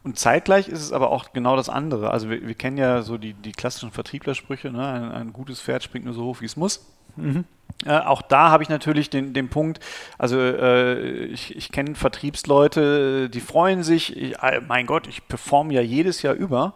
Und 0.03 0.17
zeitgleich 0.17 0.67
ist 0.67 0.81
es 0.81 0.91
aber 0.91 1.12
auch 1.12 1.34
genau 1.34 1.55
das 1.55 1.70
andere. 1.70 2.12
Also 2.12 2.29
wir, 2.29 2.46
wir 2.46 2.55
kennen 2.55 2.77
ja 2.77 3.03
so 3.03 3.17
die, 3.17 3.34
die 3.34 3.51
klassischen 3.51 3.91
Vertrieblersprüche, 3.91 4.72
ne? 4.72 4.86
ein, 4.86 5.12
ein 5.12 5.34
gutes 5.34 5.62
Pferd 5.62 5.84
springt 5.84 6.05
nur 6.05 6.13
so 6.13 6.25
hoch, 6.25 6.41
wie 6.41 6.46
es 6.46 6.58
muss. 6.58 6.86
Mhm. 7.15 7.45
Äh, 7.85 7.97
auch 7.97 8.21
da 8.21 8.51
habe 8.51 8.63
ich 8.63 8.69
natürlich 8.69 9.09
den, 9.09 9.33
den 9.33 9.49
Punkt, 9.49 9.79
also 10.17 10.39
äh, 10.39 11.25
ich, 11.25 11.55
ich 11.55 11.71
kenne 11.71 11.95
Vertriebsleute, 11.95 13.29
die 13.29 13.39
freuen 13.39 13.83
sich, 13.83 14.15
ich, 14.15 14.37
äh, 14.39 14.61
mein 14.67 14.85
Gott, 14.85 15.07
ich 15.07 15.27
performe 15.27 15.73
ja 15.73 15.81
jedes 15.81 16.21
Jahr 16.21 16.35
über. 16.35 16.75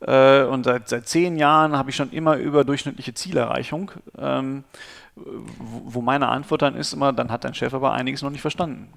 Äh, 0.00 0.42
und 0.42 0.64
seit, 0.64 0.88
seit 0.88 1.08
zehn 1.08 1.36
Jahren 1.36 1.76
habe 1.76 1.90
ich 1.90 1.96
schon 1.96 2.10
immer 2.10 2.36
überdurchschnittliche 2.36 3.14
Zielerreichung. 3.14 3.92
Ähm, 4.18 4.64
wo, 5.14 5.94
wo 5.94 6.00
meine 6.00 6.28
Antwort 6.28 6.62
dann 6.62 6.74
ist 6.74 6.92
immer, 6.92 7.12
dann 7.12 7.30
hat 7.30 7.44
dein 7.44 7.54
Chef 7.54 7.72
aber 7.72 7.92
einiges 7.92 8.22
noch 8.22 8.30
nicht 8.30 8.40
verstanden. 8.40 8.88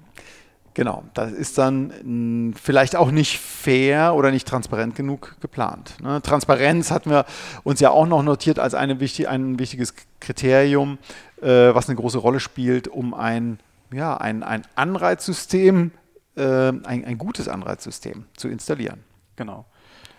Genau, 0.78 1.02
das 1.12 1.32
ist 1.32 1.58
dann 1.58 1.92
mh, 2.04 2.56
vielleicht 2.62 2.94
auch 2.94 3.10
nicht 3.10 3.40
fair 3.40 4.14
oder 4.14 4.30
nicht 4.30 4.46
transparent 4.46 4.94
genug 4.94 5.34
geplant. 5.40 5.96
Ne? 6.00 6.22
Transparenz 6.22 6.92
hatten 6.92 7.10
wir 7.10 7.24
uns 7.64 7.80
ja 7.80 7.90
auch 7.90 8.06
noch 8.06 8.22
notiert 8.22 8.60
als 8.60 8.74
eine 8.74 9.00
wichtig, 9.00 9.28
ein 9.28 9.58
wichtiges 9.58 9.92
Kriterium. 10.20 10.98
äh, 11.42 11.74
was 11.74 11.88
eine 11.88 11.96
große 11.96 12.18
Rolle 12.18 12.38
spielt, 12.38 12.86
um 12.86 13.12
ein, 13.12 13.58
ja, 13.92 14.16
ein, 14.18 14.44
ein 14.44 14.62
Anreizsystem, 14.76 15.90
äh, 16.36 16.68
ein, 16.68 17.04
ein 17.04 17.18
gutes 17.18 17.48
Anreizsystem 17.48 18.26
zu 18.36 18.46
installieren. 18.46 19.02
Genau. 19.34 19.64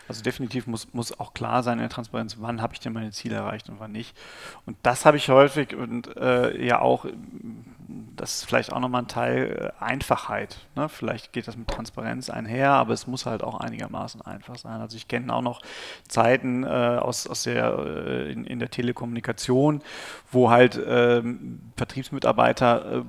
Also 0.10 0.24
definitiv 0.24 0.66
muss, 0.66 0.92
muss 0.92 1.18
auch 1.20 1.36
klar 1.36 1.62
sein 1.62 1.74
in 1.74 1.82
der 1.82 1.90
Transparenz, 1.90 2.38
wann 2.40 2.64
habe 2.64 2.74
ich 2.74 2.80
denn 2.80 2.94
meine 2.94 3.12
Ziele 3.12 3.36
erreicht 3.36 3.70
und 3.70 3.80
wann 3.80 3.92
nicht. 3.92 4.18
Und 4.66 4.76
das 4.82 5.06
habe 5.06 5.18
ich 5.18 5.30
häufig 5.30 5.76
und 5.76 6.18
äh, 6.18 6.66
ja 6.66 6.82
auch, 6.82 7.06
das 8.16 8.38
ist 8.38 8.46
vielleicht 8.46 8.74
auch 8.74 8.80
nochmal 8.80 9.04
ein 9.04 9.08
Teil 9.08 9.72
äh, 9.80 9.84
Einfachheit. 9.84 10.58
Ne? 10.76 10.90
Vielleicht 10.90 11.32
geht 11.32 11.48
das 11.48 11.56
mit 11.56 11.68
Transparenz 11.68 12.32
einher, 12.32 12.72
aber 12.72 12.96
es 12.96 13.06
muss 13.06 13.28
halt 13.28 13.44
auch 13.44 13.60
einigermaßen 13.60 14.24
einfach 14.24 14.58
sein. 14.58 14.82
Also 14.82 14.98
ich 14.98 15.08
kenne 15.08 15.32
auch 15.32 15.44
noch 15.44 15.62
Zeiten 16.08 16.64
äh, 16.64 16.68
aus, 16.68 17.28
aus 17.28 17.44
der, 17.44 17.78
äh, 17.78 18.32
in, 18.32 18.46
in, 18.46 18.58
der 18.58 18.72
Telekommunikation, 18.72 19.84
wo 20.32 20.50
halt 20.50 20.82
ähm, 20.88 21.62
Vertriebsmitarbeiter 21.78 22.94
äh, 22.94 23.04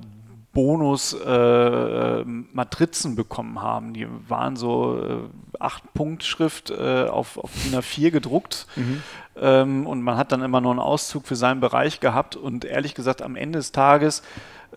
Bonus-Matrizen 0.53 3.13
äh, 3.13 3.15
bekommen 3.15 3.61
haben. 3.61 3.93
Die 3.93 4.07
waren 4.27 4.55
so 4.55 5.01
äh, 5.01 5.19
acht 5.59 5.93
Punkt 5.93 6.23
Schrift 6.23 6.71
äh, 6.71 7.05
auf, 7.05 7.37
auf 7.37 7.51
DIN 7.63 7.79
A4 7.79 8.11
gedruckt. 8.11 8.67
Mhm. 8.75 9.03
Ähm, 9.37 9.87
und 9.87 10.01
man 10.01 10.17
hat 10.17 10.31
dann 10.31 10.41
immer 10.41 10.59
nur 10.59 10.71
einen 10.71 10.79
Auszug 10.79 11.25
für 11.25 11.35
seinen 11.35 11.61
Bereich 11.61 12.01
gehabt. 12.01 12.35
Und 12.35 12.65
ehrlich 12.65 12.95
gesagt, 12.95 13.21
am 13.21 13.35
Ende 13.35 13.59
des 13.59 13.71
Tages 13.71 14.23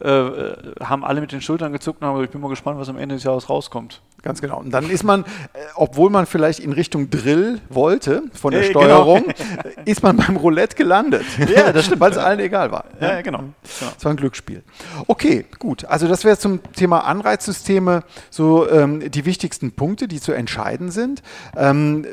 äh, 0.01 0.09
äh, 0.09 0.75
haben 0.81 1.05
alle 1.05 1.21
mit 1.21 1.33
den 1.33 1.41
Schultern 1.41 1.73
gezuckt 1.73 2.01
und 2.01 2.07
haben 2.07 2.15
gesagt, 2.15 2.31
ich 2.31 2.33
bin 2.33 2.41
mal 2.41 2.49
gespannt, 2.49 2.79
was 2.79 2.89
am 2.89 2.99
Ende 2.99 3.17
des 3.17 3.25
Jahres 3.25 3.49
rauskommt. 3.49 4.01
Ganz 4.25 4.41
genau. 4.41 4.59
Und 4.59 4.71
dann 4.71 4.89
ist 4.89 5.05
man, 5.05 5.21
äh, 5.23 5.59
obwohl 5.75 6.09
man 6.09 6.25
vielleicht 6.25 6.59
in 6.59 6.73
Richtung 6.73 7.11
Drill 7.11 7.61
wollte 7.69 8.23
von 8.33 8.53
der 8.53 8.63
äh, 8.63 8.71
Steuerung, 8.71 9.25
genau. 9.25 9.83
ist 9.85 10.03
man 10.03 10.17
beim 10.17 10.37
Roulette 10.37 10.75
gelandet. 10.77 11.25
Ja, 11.55 11.73
das 11.73 11.85
stimmt. 11.85 12.01
Weil 12.01 12.11
es 12.11 12.17
allen 12.17 12.41
egal 12.41 12.73
war. 12.73 12.87
Ja, 13.01 13.21
genau. 13.21 13.39
genau. 13.39 13.53
Es 13.97 14.05
war 14.05 14.13
ein 14.13 14.17
Glücksspiel. 14.17 14.63
Okay, 15.07 15.45
gut. 15.59 15.85
Also 15.85 16.09
das 16.09 16.25
wäre 16.25 16.39
zum 16.39 16.61
Thema 16.73 17.01
Anreizsysteme 17.01 18.03
so 18.31 18.69
ähm, 18.69 19.11
die 19.11 19.27
wichtigsten 19.27 19.73
Punkte, 19.73 20.09
die 20.09 20.21
zu 20.21 20.33
entscheiden 20.33 20.91
sind. 20.91 21.23
Ähm, 21.55 22.07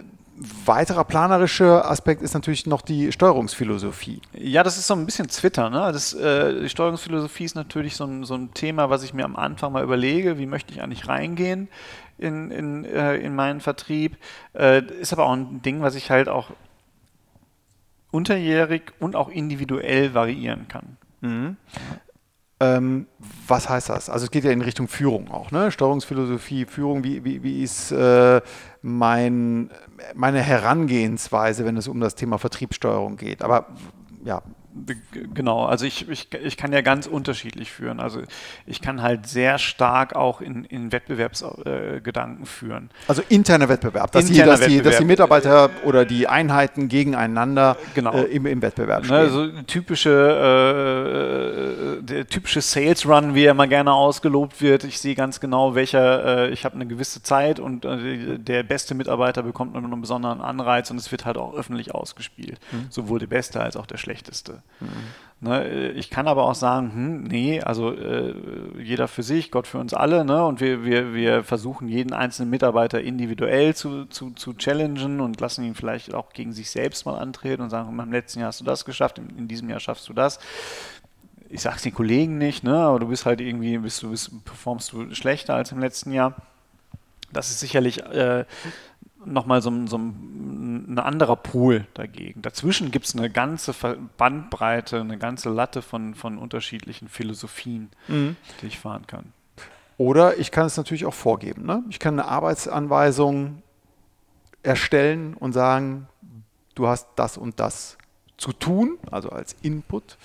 weiterer 0.66 1.04
planerischer 1.04 1.90
Aspekt 1.90 2.22
ist 2.22 2.34
natürlich 2.34 2.66
noch 2.66 2.82
die 2.82 3.12
Steuerungsphilosophie. 3.12 4.22
Ja, 4.34 4.64
das 4.64 4.78
ist 4.78 4.88
so 4.88 4.96
ein 4.96 5.06
bisschen 5.06 5.28
Twitter. 5.28 5.70
Ne? 5.70 5.92
Das, 5.92 6.14
äh, 6.14 6.62
die 6.62 6.70
Steuerungsphilosophie 6.70 7.44
ist 7.44 7.56
natürlich 7.56 7.96
so 7.96 8.06
ein, 8.06 8.24
so 8.24 8.34
ein, 8.34 8.54
Thema, 8.54 8.90
was 8.90 9.04
ich 9.04 9.14
mir 9.14 9.26
am 9.26 9.36
Anfang 9.36 9.72
mal 9.72 9.84
überlege, 9.84 10.40
wie 10.40 10.48
möchte 10.48 10.74
ich 10.74 10.82
eigentlich 10.82 11.08
reingehen 11.08 11.70
in, 12.18 12.50
in, 12.50 12.86
äh, 12.86 13.18
in 13.18 13.36
meinen 13.36 13.62
Vertrieb. 13.62 14.18
Äh, 14.54 14.84
ist 15.00 15.14
aber 15.14 15.26
auch 15.26 15.34
ein 15.34 15.62
Ding, 15.62 15.82
was 15.82 15.96
ich 15.96 16.10
halt 16.10 16.28
auch 16.28 16.50
unterjährig 18.10 18.94
und 19.00 19.16
auch 19.16 19.30
individuell 19.30 20.14
variieren 20.14 20.68
kann. 20.68 20.98
Mhm. 21.22 21.58
Ähm, 22.62 23.08
was 23.48 23.70
heißt 23.70 23.90
das? 23.90 24.08
Also 24.08 24.26
es 24.26 24.32
geht 24.32 24.44
ja 24.44 24.52
in 24.52 24.62
Richtung 24.62 24.88
Führung 24.88 25.32
auch, 25.32 25.50
ne? 25.50 25.72
Steuerungsphilosophie, 25.72 26.66
Führung, 26.66 27.04
wie, 27.04 27.26
wie, 27.26 27.42
wie 27.42 27.64
ist 27.64 27.92
äh, 27.92 28.40
mein, 28.84 29.72
meine 30.14 30.42
Herangehensweise, 30.42 31.66
wenn 31.66 31.76
es 31.76 31.88
um 31.88 32.00
das 32.00 32.14
Thema 32.14 32.38
Vertriebssteuerung 32.38 33.18
geht? 33.18 33.42
Aber 33.42 33.66
ja, 34.24 34.44
Genau, 35.34 35.66
also 35.66 35.86
ich, 35.86 36.08
ich, 36.10 36.30
ich 36.34 36.58
kann 36.58 36.72
ja 36.72 36.82
ganz 36.82 37.08
unterschiedlich 37.08 37.72
führen. 37.72 38.00
Also 38.00 38.22
ich 38.66 38.82
kann 38.82 39.02
halt 39.02 39.28
sehr 39.28 39.58
stark 39.58 40.16
auch 40.16 40.40
in, 40.42 40.64
in 40.66 40.92
Wettbewerbsgedanken 40.92 42.44
äh, 42.44 42.48
führen. 42.48 42.90
Also 43.08 43.22
interner 43.28 43.68
Wettbewerb, 43.70 44.12
dass, 44.12 44.30
Interner 44.30 44.44
die, 44.44 44.50
dass, 44.50 44.60
Wettbewerb. 44.62 44.84
Die, 44.84 44.90
dass 44.90 44.98
die 44.98 45.06
Mitarbeiter 45.06 45.70
oder 45.84 46.06
die 46.06 46.28
Einheiten 46.28 46.88
gegeneinander 46.88 47.76
genau. 47.96 48.14
äh, 48.14 48.24
im, 48.24 48.46
im 48.46 48.62
Wettbewerb 48.62 49.02
ne, 49.02 49.06
stehen. 49.06 49.18
Ne, 49.18 49.24
also 49.24 49.62
typische, 49.68 50.10
äh, 52.00 52.04
der 52.04 52.28
typische 52.28 52.62
Sales 52.62 53.06
Run, 53.06 53.36
wie 53.36 53.44
er 53.44 53.54
mal 53.54 53.68
gerne 53.68 53.94
ausgelobt 53.94 54.62
wird. 54.62 54.86
Ich 54.86 55.00
sehe 55.00 55.16
ganz 55.16 55.40
genau, 55.40 55.76
welcher, 55.76 56.48
äh, 56.48 56.50
ich 56.52 56.64
habe 56.66 56.76
eine 56.76 56.88
gewisse 56.88 57.22
Zeit 57.22 57.60
und 57.60 57.84
äh, 57.86 58.40
der 58.40 58.64
beste 58.64 58.96
Mitarbeiter 58.96 59.44
bekommt 59.44 59.76
einen 59.76 60.02
besonderen 60.02 60.42
Anreiz 60.42 60.90
und 60.92 60.98
es 60.98 61.12
wird 61.12 61.26
halt 61.26 61.38
auch 61.38 61.54
öffentlich 61.54 61.94
ausgespielt. 61.94 62.60
Mhm. 62.72 62.88
Sowohl 62.90 63.20
der 63.20 63.28
Beste 63.28 63.62
als 63.62 63.76
auch 63.76 63.86
der 63.86 63.98
Schlechteste. 63.98 64.61
Mhm. 64.80 64.88
Ne, 65.44 65.90
ich 65.94 66.12
kann 66.12 66.28
aber 66.28 66.44
auch 66.44 66.54
sagen, 66.54 66.92
hm, 66.94 67.24
nee, 67.24 67.62
also 67.62 67.92
äh, 67.92 68.36
jeder 68.78 69.08
für 69.08 69.24
sich, 69.24 69.50
Gott 69.50 69.66
für 69.66 69.80
uns 69.80 69.92
alle, 69.92 70.24
ne? 70.24 70.46
Und 70.46 70.62
wir, 70.62 70.86
wir, 70.86 71.16
wir 71.16 71.44
versuchen 71.44 71.88
jeden 71.88 72.14
einzelnen 72.14 72.52
Mitarbeiter 72.52 73.02
individuell 73.02 73.74
zu, 73.74 74.06
zu, 74.06 74.30
zu 74.32 74.54
challengen 74.54 75.20
und 75.20 75.42
lassen 75.42 75.64
ihn 75.64 75.74
vielleicht 75.74 76.14
auch 76.14 76.32
gegen 76.34 76.54
sich 76.54 76.70
selbst 76.70 77.08
mal 77.08 77.18
antreten 77.18 77.64
und 77.64 77.72
sagen, 77.72 77.98
im 77.98 78.12
letzten 78.12 78.40
Jahr 78.40 78.50
hast 78.50 78.62
du 78.62 78.66
das 78.66 78.86
geschafft, 78.86 79.18
in, 79.18 79.36
in 79.36 79.48
diesem 79.48 79.68
Jahr 79.68 79.80
schaffst 79.80 80.08
du 80.10 80.14
das 80.14 80.40
ich 81.52 81.62
sag's 81.62 81.84
den 81.84 81.94
Kollegen 81.94 82.38
nicht, 82.38 82.64
ne, 82.64 82.78
aber 82.78 83.00
du 83.00 83.08
bist 83.08 83.26
halt 83.26 83.42
irgendwie, 83.42 83.78
bist 83.78 84.02
du, 84.02 84.12
bist, 84.12 84.32
performst 84.46 84.94
du 84.94 85.14
schlechter 85.14 85.56
als 85.56 85.72
im 85.72 85.80
letzten 85.80 86.14
Jahr. 86.14 86.36
Das 87.34 87.50
ist 87.50 87.60
sicherlich 87.60 88.02
äh, 88.04 88.46
nochmal 89.26 89.62
so, 89.62 89.86
so 89.88 89.98
ein 89.98 90.41
anderer 91.00 91.36
Pool 91.36 91.88
dagegen. 91.94 92.42
Dazwischen 92.42 92.92
gibt 92.92 93.06
es 93.06 93.16
eine 93.16 93.30
ganze 93.30 93.74
Bandbreite, 94.18 95.00
eine 95.00 95.18
ganze 95.18 95.50
Latte 95.50 95.82
von, 95.82 96.16
von 96.16 96.38
unterschiedlichen 96.38 97.08
Philosophien, 97.08 97.90
mhm. 98.08 98.36
die 98.62 98.68
ich 98.68 98.80
fahren 98.80 99.08
kann. 99.08 99.34
Oder 99.98 100.38
ich 100.38 100.52
kann 100.52 100.66
es 100.66 100.78
natürlich 100.78 101.06
auch 101.06 101.14
vorgeben. 101.14 101.66
Ne? 101.66 101.84
Ich 101.90 102.00
kann 102.00 102.20
eine 102.20 102.28
Arbeitsanweisung 102.28 103.62
erstellen 104.64 105.36
und 105.36 105.54
sagen, 105.54 106.08
du 106.76 106.88
hast 106.88 107.08
das 107.16 107.38
und 107.38 107.60
das 107.60 107.98
zu 108.38 108.52
tun, 108.52 108.98
also 109.12 109.30
als 109.30 109.56
Input, 109.62 110.18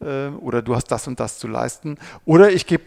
äh, 0.00 0.28
oder 0.28 0.60
du 0.60 0.74
hast 0.74 0.88
das 0.88 1.08
und 1.08 1.18
das 1.20 1.38
zu 1.38 1.48
leisten. 1.48 1.96
Oder 2.24 2.52
ich 2.52 2.66
gebe 2.66 2.84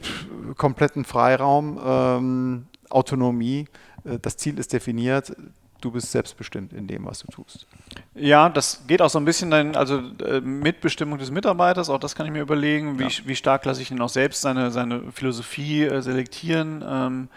kompletten 0.56 1.06
Freiraum, 1.06 1.80
ähm, 1.84 2.68
Autonomie 2.90 3.68
äh, 4.04 4.20
das 4.20 4.38
Ziel 4.38 4.60
ist 4.60 4.74
definiert, 4.74 5.36
du 5.82 5.92
bist 5.92 6.12
selbstbestimmt 6.12 6.74
in 6.74 6.88
dem, 6.88 7.06
was 7.06 7.20
du 7.20 7.28
tust. 7.28 7.68
Ja, 8.16 8.50
das 8.50 8.86
geht 8.88 9.02
auch 9.02 9.10
so 9.10 9.20
ein 9.20 9.26
bisschen 9.26 9.52
dann, 9.52 9.76
also 9.76 10.02
äh, 10.24 10.42
Mitbestimmung 10.42 11.18
des 11.18 11.32
Mitarbeiters, 11.32 11.90
auch 11.90 12.00
das 12.00 12.16
kann 12.16 12.26
ich 12.26 12.32
mir 12.32 12.42
überlegen, 12.42 13.00
wie, 13.00 13.04
ja. 13.04 13.10
wie 13.26 13.36
stark 13.36 13.66
lasse 13.66 13.82
ich 13.82 13.92
ihn 13.92 14.02
auch 14.02 14.10
selbst 14.10 14.42
seine, 14.42 14.72
seine 14.72 15.12
Philosophie 15.12 15.84
äh, 15.84 16.02
selektieren. 16.02 16.84
Ähm, 16.88 17.30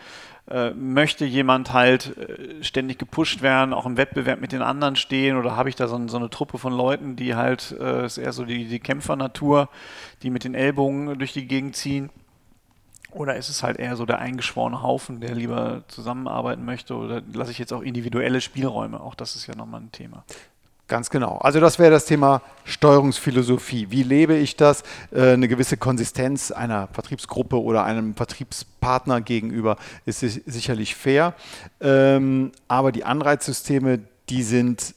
äh, 0.50 0.70
möchte 0.70 1.24
jemand 1.24 1.72
halt 1.72 2.16
äh, 2.18 2.64
ständig 2.64 2.98
gepusht 2.98 3.42
werden, 3.42 3.72
auch 3.72 3.86
im 3.86 3.96
Wettbewerb 3.96 4.40
mit 4.40 4.50
den 4.50 4.60
anderen 4.60 4.96
stehen 4.96 5.36
oder 5.36 5.56
habe 5.56 5.68
ich 5.68 5.76
da 5.76 5.86
so, 5.86 6.08
so 6.08 6.16
eine 6.16 6.30
Truppe 6.30 6.58
von 6.58 6.72
Leuten, 6.72 7.14
die 7.14 7.36
halt, 7.36 7.76
äh, 7.80 8.04
ist 8.04 8.18
eher 8.18 8.32
so 8.32 8.44
die, 8.44 8.66
die 8.66 8.80
Kämpfernatur, 8.80 9.68
die 10.22 10.30
mit 10.30 10.42
den 10.42 10.56
Ellbogen 10.56 11.16
durch 11.16 11.32
die 11.32 11.46
Gegend 11.46 11.76
ziehen. 11.76 12.10
Oder 13.14 13.36
ist 13.36 13.48
es 13.48 13.62
halt 13.62 13.78
eher 13.78 13.96
so 13.96 14.06
der 14.06 14.18
eingeschworene 14.18 14.82
Haufen, 14.82 15.20
der 15.20 15.34
lieber 15.34 15.82
zusammenarbeiten 15.88 16.64
möchte? 16.64 16.94
Oder 16.94 17.22
lasse 17.32 17.50
ich 17.50 17.58
jetzt 17.58 17.72
auch 17.72 17.82
individuelle 17.82 18.40
Spielräume? 18.40 19.00
Auch 19.00 19.14
das 19.14 19.36
ist 19.36 19.46
ja 19.46 19.54
nochmal 19.54 19.82
ein 19.82 19.92
Thema. 19.92 20.24
Ganz 20.88 21.10
genau. 21.10 21.38
Also 21.38 21.60
das 21.60 21.78
wäre 21.78 21.90
das 21.90 22.04
Thema 22.04 22.42
Steuerungsphilosophie. 22.64 23.90
Wie 23.90 24.02
lebe 24.02 24.34
ich 24.34 24.56
das? 24.56 24.82
Äh, 25.10 25.32
eine 25.32 25.48
gewisse 25.48 25.76
Konsistenz 25.76 26.50
einer 26.50 26.88
Vertriebsgruppe 26.92 27.60
oder 27.62 27.84
einem 27.84 28.14
Vertriebspartner 28.14 29.20
gegenüber 29.20 29.76
ist 30.04 30.20
sicherlich 30.20 30.94
fair. 30.94 31.34
Ähm, 31.80 32.52
aber 32.68 32.92
die 32.92 33.04
Anreizsysteme, 33.04 34.00
die 34.28 34.42
sind 34.42 34.94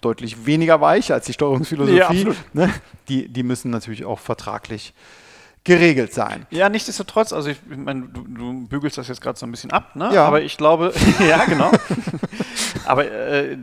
deutlich 0.00 0.46
weniger 0.46 0.80
weich 0.80 1.12
als 1.12 1.26
die 1.26 1.32
Steuerungsphilosophie. 1.32 2.24
Ja, 2.24 2.34
ne? 2.52 2.72
die, 3.08 3.28
die 3.28 3.42
müssen 3.42 3.70
natürlich 3.70 4.04
auch 4.04 4.18
vertraglich 4.18 4.92
äh, 4.92 5.18
geregelt 5.68 6.14
sein. 6.14 6.46
Ja, 6.50 6.68
nichtsdestotrotz, 6.68 7.32
also 7.32 7.50
ich, 7.50 7.58
ich 7.70 7.76
meine, 7.76 8.08
du, 8.08 8.22
du, 8.22 8.66
bügelst 8.66 8.96
das 8.96 9.08
jetzt 9.08 9.20
gerade 9.20 9.38
so 9.38 9.46
ein 9.46 9.50
bisschen 9.50 9.70
ab, 9.70 9.94
ne? 9.96 10.10
Ja. 10.12 10.24
Aber 10.26 10.40
ich 10.40 10.56
glaube, 10.56 10.94
ja, 11.28 11.44
genau. 11.44 11.70
Aber 12.86 13.10
äh, 13.10 13.58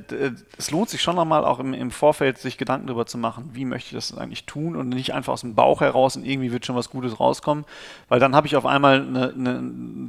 es 0.56 0.70
lohnt 0.70 0.90
sich 0.90 1.02
schon 1.02 1.16
nochmal 1.16 1.46
auch 1.46 1.60
im, 1.60 1.74
im, 1.74 1.90
Vorfeld 1.90 2.38
sich 2.38 2.60
Gedanken 2.60 2.86
darüber 2.86 3.08
zu 3.08 3.18
machen, 3.18 3.50
wie 3.54 3.66
möchte 3.66 3.88
ich 3.88 3.94
das 3.94 4.16
eigentlich 4.16 4.46
tun 4.46 4.76
und 4.76 4.90
nicht 4.90 5.16
einfach 5.16 5.34
aus 5.34 5.42
dem 5.42 5.56
Bauch 5.56 5.82
heraus 5.82 6.16
und 6.16 6.26
irgendwie 6.26 6.52
wird 6.52 6.66
schon 6.66 6.76
was 6.76 6.92
Gutes 6.92 7.20
rauskommen, 7.20 7.66
weil 8.08 8.20
dann 8.20 8.36
habe 8.36 8.46
ich 8.46 8.56
auf 8.56 8.68
einmal 8.68 9.02
ne, 9.02 9.34
ne, 9.36 9.60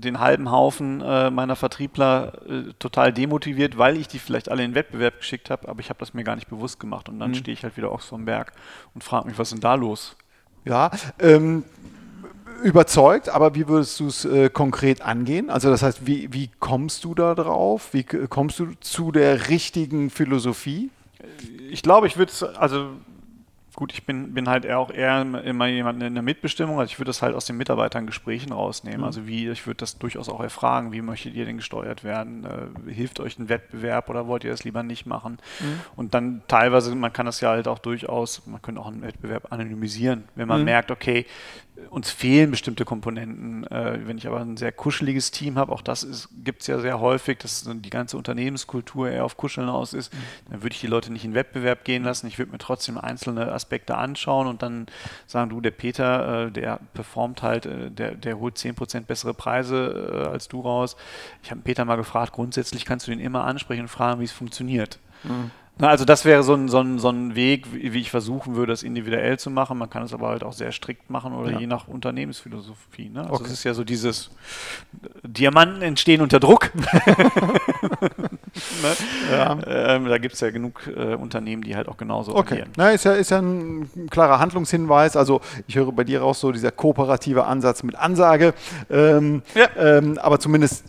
den 0.01 0.21
halben 0.21 0.51
Haufen 0.51 1.01
äh, 1.01 1.31
meiner 1.31 1.57
Vertriebler 1.57 2.35
äh, 2.47 2.73
total 2.79 3.11
demotiviert, 3.11 3.79
weil 3.79 3.97
ich 3.97 4.07
die 4.07 4.19
vielleicht 4.19 4.51
alle 4.51 4.65
in 4.65 4.73
den 4.73 4.75
Wettbewerb 4.75 5.19
geschickt 5.19 5.49
habe, 5.49 5.67
aber 5.67 5.81
ich 5.81 5.89
habe 5.89 5.99
das 5.99 6.13
mir 6.13 6.25
gar 6.25 6.37
nicht 6.37 6.49
bewusst 6.49 6.79
gemacht 6.79 7.09
und 7.09 7.19
dann 7.19 7.31
mhm. 7.31 7.37
stehe 7.37 7.55
ich 7.55 7.63
halt 7.63 7.79
wieder 7.79 7.91
auch 7.91 8.03
vom 8.03 8.27
Berg 8.27 8.53
und 8.95 9.03
frage 9.03 9.29
mich, 9.29 9.39
was 9.39 9.49
ist 9.49 9.55
denn 9.55 9.61
da 9.61 9.77
los? 9.77 10.15
Ja, 10.67 10.91
ähm, 11.21 11.65
überzeugt, 12.63 13.29
aber 13.29 13.55
wie 13.55 13.69
würdest 13.69 14.01
du 14.01 14.09
es 14.09 14.25
äh, 14.25 14.51
konkret 14.51 15.01
angehen? 15.01 15.49
Also 15.49 15.71
das 15.71 15.83
heißt, 15.83 16.07
wie, 16.07 16.33
wie 16.33 16.51
kommst 16.59 17.05
du 17.05 17.15
da 17.15 17.35
drauf? 17.37 17.91
Wie 17.93 18.03
kommst 18.03 18.59
du 18.59 18.73
zu 18.81 19.13
der 19.13 19.49
richtigen 19.49 20.11
Philosophie? 20.11 20.91
Ich 21.71 21.83
glaube, 21.83 22.09
ich 22.09 22.17
würde 22.17 22.33
es, 22.33 22.43
also 22.43 22.91
gut, 23.77 23.93
ich 23.93 24.05
bin, 24.05 24.33
bin 24.33 24.49
halt 24.49 24.65
eher 24.65 24.79
auch 24.79 24.91
eher 24.91 25.21
immer 25.21 25.67
jemand 25.67 26.03
in 26.03 26.15
der 26.15 26.23
Mitbestimmung. 26.23 26.81
Also 26.81 26.91
ich 26.91 26.99
würde 26.99 27.11
das 27.11 27.23
halt 27.23 27.35
aus 27.35 27.45
den 27.45 27.57
Mitarbeitern 27.57 28.07
Gesprächen 28.07 28.53
rausnehmen. 28.53 29.01
Mhm. 29.01 29.05
Also 29.05 29.27
wie, 29.27 29.49
ich 29.49 29.67
würde 29.67 29.77
das 29.79 29.99
durchaus 29.99 30.29
auch 30.29 30.41
erfragen, 30.41 30.93
wie 30.93 31.03
möchtet 31.03 31.35
ihr 31.35 31.45
denn 31.45 31.59
gesteuert 31.59 32.03
werden? 32.03 32.45
Äh, 32.45 32.93
hilft 32.93 33.21
euch 33.21 33.39
ein 33.39 33.49
Wettbewerb 33.49 34.09
oder 34.09 34.27
wollt 34.27 34.45
ihr 34.45 34.51
das 34.51 34.65
lieber 34.65 34.83
nicht 34.83 35.07
machen? 35.07 35.39
Mhm. 35.61 35.81
Und 35.95 36.15
dann 36.15 36.43
teilweise, 36.49 36.95
man 36.95 37.13
kann 37.13 37.27
das 37.27 37.41
ja 37.41 37.51
halt 37.51 37.69
auch 37.69 37.79
durchaus, 37.79 38.47
man 38.47 38.63
könnte 38.63 38.81
auch 38.81 38.89
einen 38.89 39.03
Wettbewerb 39.03 39.53
anonymisieren, 39.53 40.25
wenn 40.35 40.49
man 40.49 40.61
mhm. 40.61 40.65
merkt, 40.65 40.91
okay, 40.91 41.27
uns 41.91 42.11
fehlen 42.11 42.51
bestimmte 42.51 42.85
Komponenten. 42.85 43.67
Äh, 43.67 44.01
wenn 44.07 44.19
ich 44.19 44.27
aber 44.27 44.41
ein 44.41 44.57
sehr 44.57 44.73
kuscheliges 44.73 45.31
Team 45.31 45.57
habe, 45.57 45.73
auch 45.73 45.83
das 45.83 46.29
gibt 46.43 46.63
es 46.63 46.67
ja 46.67 46.79
sehr 46.79 47.01
häufig, 47.01 47.39
dass 47.39 47.69
die 47.71 47.91
ganze 47.91 48.17
Unternehmenskultur 48.17 49.11
eher 49.11 49.25
auf 49.25 49.37
Kuscheln 49.37 49.69
aus 49.69 49.93
ist, 49.93 50.13
mhm. 50.13 50.19
dann 50.51 50.63
würde 50.63 50.75
ich 50.75 50.81
die 50.81 50.87
Leute 50.87 51.13
nicht 51.13 51.25
in 51.25 51.35
Wettbewerb 51.35 51.85
gehen 51.85 52.05
lassen. 52.05 52.27
Ich 52.27 52.39
würde 52.39 52.53
mir 52.53 52.59
trotzdem 52.59 52.99
einzelne 52.99 53.53
Aspekte 53.53 53.66
anschauen 53.91 54.47
und 54.47 54.63
dann 54.63 54.87
sagen, 55.27 55.51
du, 55.51 55.61
der 55.61 55.71
Peter, 55.71 56.47
äh, 56.47 56.51
der 56.51 56.81
performt 56.95 57.43
halt, 57.43 57.67
äh, 57.67 57.91
der, 57.91 58.15
der 58.15 58.39
holt 58.39 58.57
10% 58.57 59.03
bessere 59.03 59.35
Preise 59.35 60.27
äh, 60.27 60.29
als 60.29 60.49
du 60.49 60.61
raus. 60.61 60.97
Ich 61.43 61.51
habe 61.51 61.61
Peter 61.63 61.85
mal 61.85 61.97
gefragt, 61.97 62.33
grundsätzlich 62.33 62.85
kannst 62.85 63.07
du 63.07 63.11
den 63.11 63.21
immer 63.21 63.45
ansprechen 63.45 63.83
und 63.83 63.89
fragen, 63.89 64.21
wie 64.21 64.25
es 64.25 64.33
funktioniert. 64.33 64.99
Mhm. 65.25 65.51
Na, 65.79 65.89
also 65.89 66.07
das 66.07 66.25
wäre 66.25 66.43
so 66.43 66.55
ein, 66.55 66.69
so, 66.69 66.81
ein, 66.81 66.99
so 66.99 67.11
ein 67.11 67.35
Weg, 67.35 67.67
wie, 67.75 68.01
ich 68.01 68.11
versuchen 68.11 68.57
würde, 68.57 68.73
das 68.73 68.83
individuell 68.83 69.39
zu 69.39 69.51
machen. 69.51 69.77
Man 69.77 69.91
kann 69.91 70.05
es 70.05 70.15
aber 70.15 70.29
halt 70.29 70.43
auch 70.43 70.55
sehr 70.55 70.73
strikt 70.73 71.11
machen 71.11 71.35
oder 71.35 71.53
ja. 71.53 71.59
je 71.59 71.67
nach 71.67 71.87
Unternehmensphilosophie. 71.87 73.11
Ne? 73.11 73.21
Also 73.21 73.35
okay. 73.35 73.45
es 73.45 73.53
ist 73.53 73.65
ja 73.65 73.75
so 73.75 73.85
dieses 73.85 74.31
Diamanten 75.23 75.83
entstehen 75.83 76.23
unter 76.23 76.41
Druck. 76.41 76.73
ne? 78.83 78.93
ja. 79.31 79.57
ähm, 79.67 80.07
da 80.07 80.19
gibt 80.19 80.35
es 80.35 80.41
ja 80.41 80.51
genug 80.51 80.87
äh, 80.87 81.15
Unternehmen, 81.15 81.63
die 81.63 81.77
halt 81.77 81.89
auch 81.89 81.97
genauso 81.97 82.35
okay. 82.35 82.55
agieren. 82.55 82.73
Na, 82.77 82.91
ist, 82.91 83.05
ja, 83.05 83.13
ist 83.13 83.31
ja 83.31 83.39
ein 83.39 83.89
klarer 84.11 84.39
Handlungshinweis. 84.39 85.17
Also 85.17 85.41
ich 85.67 85.77
höre 85.77 85.93
bei 85.93 86.05
dir 86.05 86.21
raus 86.21 86.41
so 86.41 86.53
dieser 86.53 86.73
kooperative 86.73 87.45
Ansatz 87.45 87.83
mit 87.83 87.97
Ansage. 87.97 88.53
Ähm, 88.91 89.43
ja. 89.55 89.69
ähm, 89.77 90.19
aber 90.19 90.39
zumindest 90.41 90.85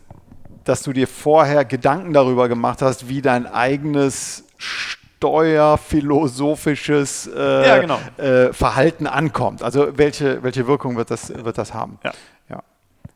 dass 0.63 0.81
du 0.83 0.91
dir 0.91 1.07
vorher 1.07 1.63
Gedanken 1.63 2.11
darüber 2.11 2.49
gemacht 2.49 2.81
hast, 2.81 3.07
wie 3.07 3.21
dein 3.21 3.45
eigenes 3.45 4.43
steuerphilosophisches 4.57 7.29
äh, 7.33 7.67
ja, 7.67 7.77
genau. 7.79 7.99
äh, 8.17 8.51
Verhalten 8.51 9.07
ankommt. 9.07 9.63
Also 9.63 9.97
welche, 9.97 10.43
welche 10.43 10.67
Wirkung 10.67 10.97
wird 10.97 11.09
das, 11.09 11.29
wird 11.29 11.57
das 11.57 11.73
haben? 11.73 11.99
Ja. 12.03 12.11
ja. 12.49 12.61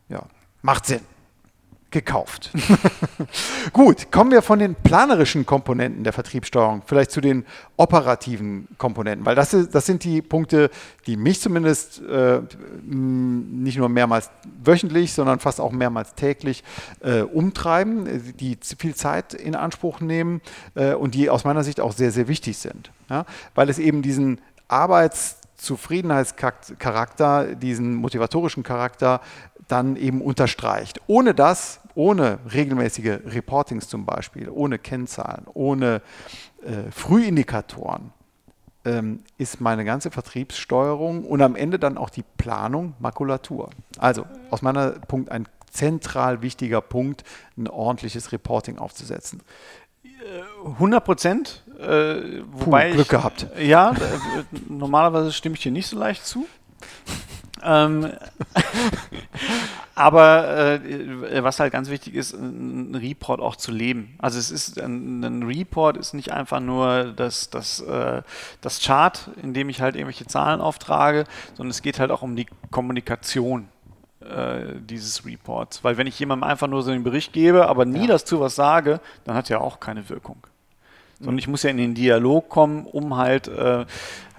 ja. 0.08 0.22
Macht 0.62 0.86
Sinn 0.86 1.02
gekauft. 1.92 2.50
Gut, 3.72 4.10
kommen 4.10 4.30
wir 4.30 4.42
von 4.42 4.58
den 4.58 4.74
planerischen 4.74 5.46
Komponenten 5.46 6.04
der 6.04 6.12
Vertriebssteuerung 6.12 6.82
vielleicht 6.84 7.10
zu 7.10 7.20
den 7.20 7.44
operativen 7.76 8.66
Komponenten, 8.78 9.24
weil 9.24 9.34
das, 9.34 9.54
ist, 9.54 9.74
das 9.74 9.86
sind 9.86 10.04
die 10.04 10.22
Punkte, 10.22 10.70
die 11.06 11.16
mich 11.16 11.40
zumindest 11.40 12.02
äh, 12.02 12.40
nicht 12.84 13.78
nur 13.78 13.88
mehrmals 13.88 14.30
wöchentlich, 14.64 15.12
sondern 15.12 15.38
fast 15.38 15.60
auch 15.60 15.72
mehrmals 15.72 16.14
täglich 16.14 16.64
äh, 17.00 17.20
umtreiben, 17.20 18.34
die 18.40 18.58
viel 18.78 18.94
Zeit 18.94 19.34
in 19.34 19.54
Anspruch 19.54 20.00
nehmen 20.00 20.40
äh, 20.74 20.94
und 20.94 21.14
die 21.14 21.30
aus 21.30 21.44
meiner 21.44 21.62
Sicht 21.62 21.80
auch 21.80 21.92
sehr, 21.92 22.10
sehr 22.10 22.28
wichtig 22.28 22.58
sind, 22.58 22.90
ja? 23.08 23.24
weil 23.54 23.68
es 23.68 23.78
eben 23.78 24.02
diesen 24.02 24.40
Arbeits 24.68 25.36
Zufriedenheitscharakter, 25.62 27.54
diesen 27.54 27.94
motivatorischen 27.94 28.64
Charakter 28.64 29.20
dann 29.68 29.96
eben 29.96 30.20
unterstreicht. 30.20 31.00
Ohne 31.06 31.34
das 31.34 31.80
ohne 31.94 32.38
regelmäßige 32.52 33.20
Reportings 33.26 33.88
zum 33.88 34.06
Beispiel, 34.06 34.48
ohne 34.48 34.78
Kennzahlen, 34.78 35.46
ohne 35.52 36.02
äh, 36.62 36.90
Frühindikatoren, 36.90 38.12
ähm, 38.84 39.20
ist 39.38 39.60
meine 39.60 39.84
ganze 39.84 40.10
Vertriebssteuerung 40.10 41.24
und 41.24 41.40
am 41.42 41.56
Ende 41.56 41.78
dann 41.78 41.96
auch 41.96 42.10
die 42.10 42.24
Planung 42.36 42.94
Makulatur. 42.98 43.70
Also 43.98 44.26
aus 44.50 44.62
meiner 44.62 44.90
Punkt 44.90 45.30
ein 45.30 45.46
zentral 45.70 46.42
wichtiger 46.42 46.80
Punkt, 46.80 47.24
ein 47.56 47.68
ordentliches 47.68 48.32
Reporting 48.32 48.78
aufzusetzen. 48.78 49.40
100 50.64 51.04
Prozent. 51.04 51.62
Äh, 51.78 52.42
wobei 52.52 52.88
Puh, 52.88 52.94
Glück 52.94 53.06
ich, 53.06 53.08
gehabt. 53.08 53.46
Ja, 53.58 53.90
äh, 53.90 53.94
normalerweise 54.68 55.32
stimme 55.32 55.56
ich 55.56 55.62
dir 55.62 55.72
nicht 55.72 55.86
so 55.86 55.98
leicht 55.98 56.24
zu. 56.24 56.46
Ähm, 57.64 58.12
aber 59.94 60.80
äh, 60.80 61.42
was 61.42 61.60
halt 61.60 61.72
ganz 61.72 61.90
wichtig 61.90 62.14
ist, 62.14 62.32
ein 62.32 62.94
Report 62.94 63.40
auch 63.40 63.56
zu 63.56 63.72
leben. 63.72 64.16
Also 64.18 64.38
es 64.38 64.50
ist 64.50 64.80
ein, 64.80 65.22
ein 65.22 65.42
Report 65.42 65.96
ist 65.96 66.14
nicht 66.14 66.32
einfach 66.32 66.60
nur 66.60 67.12
das, 67.16 67.50
das, 67.50 67.80
äh, 67.80 68.22
das 68.60 68.80
Chart, 68.80 69.30
in 69.42 69.54
dem 69.54 69.68
ich 69.68 69.80
halt 69.80 69.94
irgendwelche 69.94 70.26
Zahlen 70.26 70.60
auftrage, 70.60 71.24
sondern 71.54 71.70
es 71.70 71.82
geht 71.82 72.00
halt 72.00 72.10
auch 72.10 72.22
um 72.22 72.36
die 72.36 72.46
Kommunikation 72.70 73.68
äh, 74.20 74.74
dieses 74.80 75.24
Reports. 75.24 75.84
Weil 75.84 75.96
wenn 75.96 76.06
ich 76.06 76.18
jemandem 76.18 76.48
einfach 76.48 76.68
nur 76.68 76.82
so 76.82 76.90
einen 76.90 77.04
Bericht 77.04 77.32
gebe, 77.32 77.68
aber 77.68 77.84
nie 77.84 78.02
ja. 78.02 78.06
dazu 78.08 78.40
was 78.40 78.54
sage, 78.54 79.00
dann 79.24 79.34
hat 79.36 79.50
er 79.50 79.60
auch 79.60 79.80
keine 79.80 80.08
Wirkung 80.08 80.46
sondern 81.22 81.38
ich 81.38 81.46
muss 81.48 81.62
ja 81.62 81.70
in 81.70 81.76
den 81.76 81.94
Dialog 81.94 82.48
kommen, 82.48 82.84
um 82.84 83.16
halt 83.16 83.46
äh, 83.46 83.84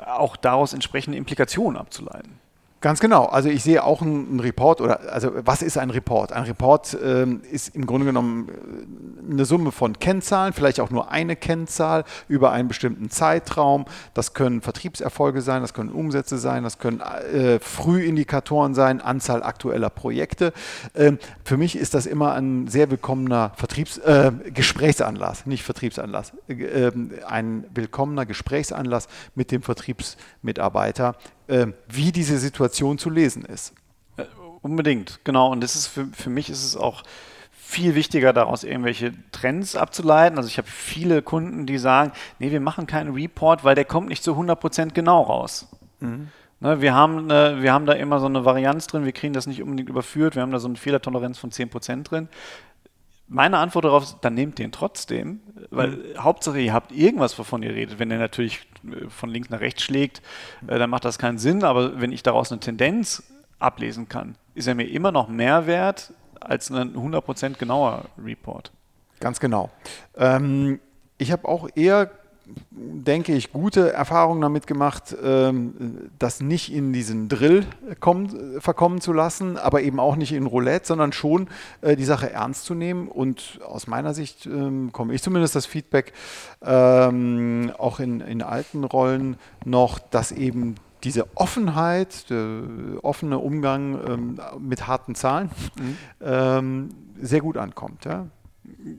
auch 0.05 0.35
daraus 0.35 0.73
entsprechende 0.73 1.17
Implikationen 1.17 1.79
abzuleiten. 1.79 2.42
Ganz 2.83 2.99
genau. 2.99 3.27
Also 3.27 3.47
ich 3.47 3.63
sehe 3.63 3.81
auch 3.81 4.01
einen 4.01 4.41
Report 4.41 4.81
oder 4.81 5.13
also 5.13 5.31
was 5.45 5.61
ist 5.61 5.77
ein 5.77 5.89
Report? 5.89 6.33
Ein 6.33 6.43
Report 6.43 6.97
ähm, 7.01 7.39
ist 7.49 7.73
im 7.77 7.85
Grunde 7.85 8.05
genommen 8.05 8.49
äh, 8.49 9.31
eine 9.31 9.45
Summe 9.45 9.71
von 9.71 9.97
Kennzahlen, 9.99 10.51
vielleicht 10.51 10.81
auch 10.81 10.89
nur 10.89 11.09
eine 11.09 11.37
Kennzahl 11.37 12.03
über 12.27 12.51
einen 12.51 12.67
bestimmten 12.67 13.09
Zeitraum. 13.09 13.85
Das 14.13 14.33
können 14.33 14.59
Vertriebserfolge 14.59 15.41
sein, 15.41 15.61
das 15.61 15.73
können 15.73 15.93
Umsätze 15.93 16.37
sein, 16.37 16.63
das 16.63 16.77
können 16.77 16.99
äh, 16.99 17.61
Frühindikatoren 17.61 18.73
sein, 18.73 18.99
Anzahl 18.99 19.43
aktueller 19.43 19.89
Projekte. 19.89 20.51
Ähm, 20.93 21.19
für 21.45 21.55
mich 21.55 21.77
ist 21.77 21.93
das 21.93 22.05
immer 22.05 22.33
ein 22.33 22.67
sehr 22.67 22.91
willkommener 22.91 23.53
Vertriebs 23.55 23.97
äh, 23.99 24.33
Gesprächsanlass, 24.53 25.45
nicht 25.45 25.63
Vertriebsanlass, 25.63 26.33
äh, 26.49 26.53
ähm, 26.55 27.11
ein 27.25 27.63
willkommener 27.73 28.25
Gesprächsanlass 28.25 29.07
mit 29.35 29.51
dem 29.53 29.61
Vertriebsmitarbeiter, 29.61 31.15
wie 31.87 32.11
diese 32.11 32.37
Situation 32.37 32.97
zu 32.97 33.09
lesen 33.09 33.45
ist. 33.45 33.73
Äh, 34.17 34.25
unbedingt, 34.61 35.19
genau. 35.23 35.51
Und 35.51 35.61
das 35.61 35.75
ist 35.75 35.87
für, 35.87 36.07
für 36.07 36.29
mich 36.29 36.49
ist 36.49 36.63
es 36.63 36.75
auch 36.75 37.03
viel 37.51 37.95
wichtiger, 37.95 38.33
daraus 38.33 38.63
irgendwelche 38.63 39.13
Trends 39.31 39.75
abzuleiten. 39.75 40.37
Also 40.37 40.47
ich 40.47 40.57
habe 40.57 40.67
viele 40.67 41.21
Kunden, 41.21 41.65
die 41.65 41.77
sagen, 41.77 42.11
nee, 42.39 42.51
wir 42.51 42.61
machen 42.61 42.85
keinen 42.85 43.13
Report, 43.13 43.63
weil 43.63 43.75
der 43.75 43.85
kommt 43.85 44.09
nicht 44.09 44.23
zu 44.23 44.33
100% 44.33 44.93
genau 44.93 45.21
raus. 45.21 45.67
Mhm. 45.99 46.27
Ne, 46.59 46.81
wir, 46.81 46.93
haben, 46.93 47.29
äh, 47.29 47.61
wir 47.61 47.73
haben 47.73 47.85
da 47.85 47.93
immer 47.93 48.19
so 48.19 48.25
eine 48.27 48.45
Varianz 48.45 48.87
drin, 48.87 49.05
wir 49.05 49.11
kriegen 49.11 49.33
das 49.33 49.47
nicht 49.47 49.61
unbedingt 49.61 49.89
überführt, 49.89 50.35
wir 50.35 50.43
haben 50.43 50.51
da 50.51 50.59
so 50.59 50.67
eine 50.67 50.77
Fehlertoleranz 50.77 51.37
von 51.37 51.51
10% 51.51 52.03
drin. 52.03 52.29
Meine 53.33 53.57
Antwort 53.57 53.85
darauf 53.85 54.03
ist, 54.03 54.17
dann 54.21 54.35
nehmt 54.35 54.59
den 54.59 54.71
trotzdem, 54.71 55.39
weil 55.71 55.89
mhm. 55.89 56.23
Hauptsache 56.23 56.59
ihr 56.59 56.71
habt 56.71 56.91
irgendwas, 56.91 57.37
wovon 57.39 57.63
ihr 57.63 57.73
redet. 57.73 57.97
Wenn 57.97 58.09
der 58.09 58.19
natürlich 58.19 58.67
äh, 58.85 59.09
von 59.09 59.31
links 59.31 59.49
nach 59.49 59.59
rechts 59.59 59.81
schlägt, 59.81 60.21
äh, 60.67 60.77
dann 60.77 60.91
macht 60.91 61.03
das 61.03 61.17
keinen 61.17 61.39
Sinn. 61.39 61.63
Aber 61.63 61.99
wenn 61.99 62.11
ich 62.11 62.21
daraus 62.21 62.51
eine 62.51 62.59
Tendenz 62.59 63.23
ablesen 63.57 64.07
kann, 64.07 64.35
ist 64.53 64.67
er 64.67 64.75
mir 64.75 64.87
immer 64.87 65.11
noch 65.11 65.29
mehr 65.29 65.65
wert 65.65 66.13
als 66.41 66.69
ein 66.69 66.95
100% 66.95 67.57
genauer 67.57 68.05
Report. 68.23 68.71
Ganz 69.19 69.39
genau. 69.39 69.71
Ähm, 70.15 70.79
ich 71.17 71.31
habe 71.31 71.47
auch 71.47 71.67
eher 71.73 72.11
denke 72.71 73.33
ich, 73.33 73.51
gute 73.51 73.93
Erfahrungen 73.93 74.41
damit 74.41 74.67
gemacht, 74.67 75.15
ähm, 75.23 76.09
das 76.19 76.41
nicht 76.41 76.73
in 76.73 76.93
diesen 76.93 77.29
Drill 77.29 77.65
kommen, 77.99 78.59
verkommen 78.59 79.01
zu 79.01 79.13
lassen, 79.13 79.57
aber 79.57 79.81
eben 79.81 79.99
auch 79.99 80.15
nicht 80.15 80.33
in 80.33 80.45
Roulette, 80.45 80.87
sondern 80.87 81.13
schon 81.13 81.47
äh, 81.81 81.95
die 81.95 82.05
Sache 82.05 82.31
ernst 82.31 82.65
zu 82.65 82.75
nehmen. 82.75 83.07
Und 83.07 83.59
aus 83.65 83.87
meiner 83.87 84.13
Sicht 84.13 84.45
ähm, 84.45 84.91
komme 84.91 85.13
ich 85.13 85.21
zumindest 85.21 85.55
das 85.55 85.65
Feedback 85.65 86.13
ähm, 86.61 87.71
auch 87.77 87.99
in, 87.99 88.21
in 88.21 88.41
alten 88.41 88.83
Rollen 88.83 89.37
noch, 89.65 89.99
dass 89.99 90.31
eben 90.31 90.75
diese 91.03 91.27
Offenheit, 91.35 92.29
der 92.29 92.61
offene 93.01 93.37
Umgang 93.37 94.39
mit 94.57 94.87
harten 94.87 95.15
Zahlen 95.15 95.49
mhm. 96.21 96.89
sehr 97.21 97.41
gut 97.41 97.57
ankommt. 97.57 98.05
Ja? 98.05 98.27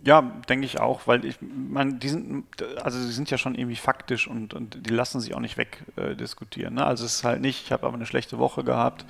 Ja, 0.05 0.23
denke 0.49 0.65
ich 0.65 0.81
auch, 0.81 1.07
weil 1.07 1.25
ich 1.25 1.37
meine, 1.41 1.95
die 1.95 2.09
sind, 2.09 2.47
also 2.83 2.99
sie 2.99 3.13
sind 3.13 3.31
ja 3.31 3.37
schon 3.37 3.55
irgendwie 3.55 3.77
faktisch 3.77 4.27
und, 4.27 4.55
und 4.55 4.87
die 4.87 4.95
lassen 4.95 5.21
sich 5.21 5.35
auch 5.35 5.41
nicht 5.41 5.59
wegdiskutieren. 5.59 6.79
Äh, 6.79 6.81
ne? 6.81 6.87
Also 6.87 7.05
es 7.05 7.17
ist 7.17 7.25
halt 7.25 7.43
nicht, 7.43 7.65
ich 7.65 7.73
habe 7.73 7.87
aber 7.87 7.95
eine 7.95 8.07
schlechte 8.07 8.39
Woche 8.39 8.65
gehabt, 8.65 9.05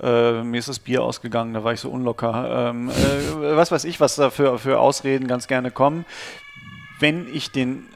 äh, 0.00 0.42
mir 0.42 0.58
ist 0.58 0.68
das 0.68 0.78
Bier 0.78 1.02
ausgegangen, 1.02 1.54
da 1.54 1.64
war 1.64 1.72
ich 1.72 1.80
so 1.80 1.90
unlocker. 1.90 2.70
Ähm, 2.70 2.90
äh, 2.90 3.56
was 3.56 3.72
weiß 3.72 3.84
ich, 3.84 3.98
was 3.98 4.14
da 4.16 4.30
für, 4.30 4.58
für 4.58 4.78
Ausreden 4.78 5.26
ganz 5.26 5.48
gerne 5.48 5.70
kommen. 5.70 6.04
Wenn 7.00 7.26
ich 7.34 7.50
den 7.50 7.88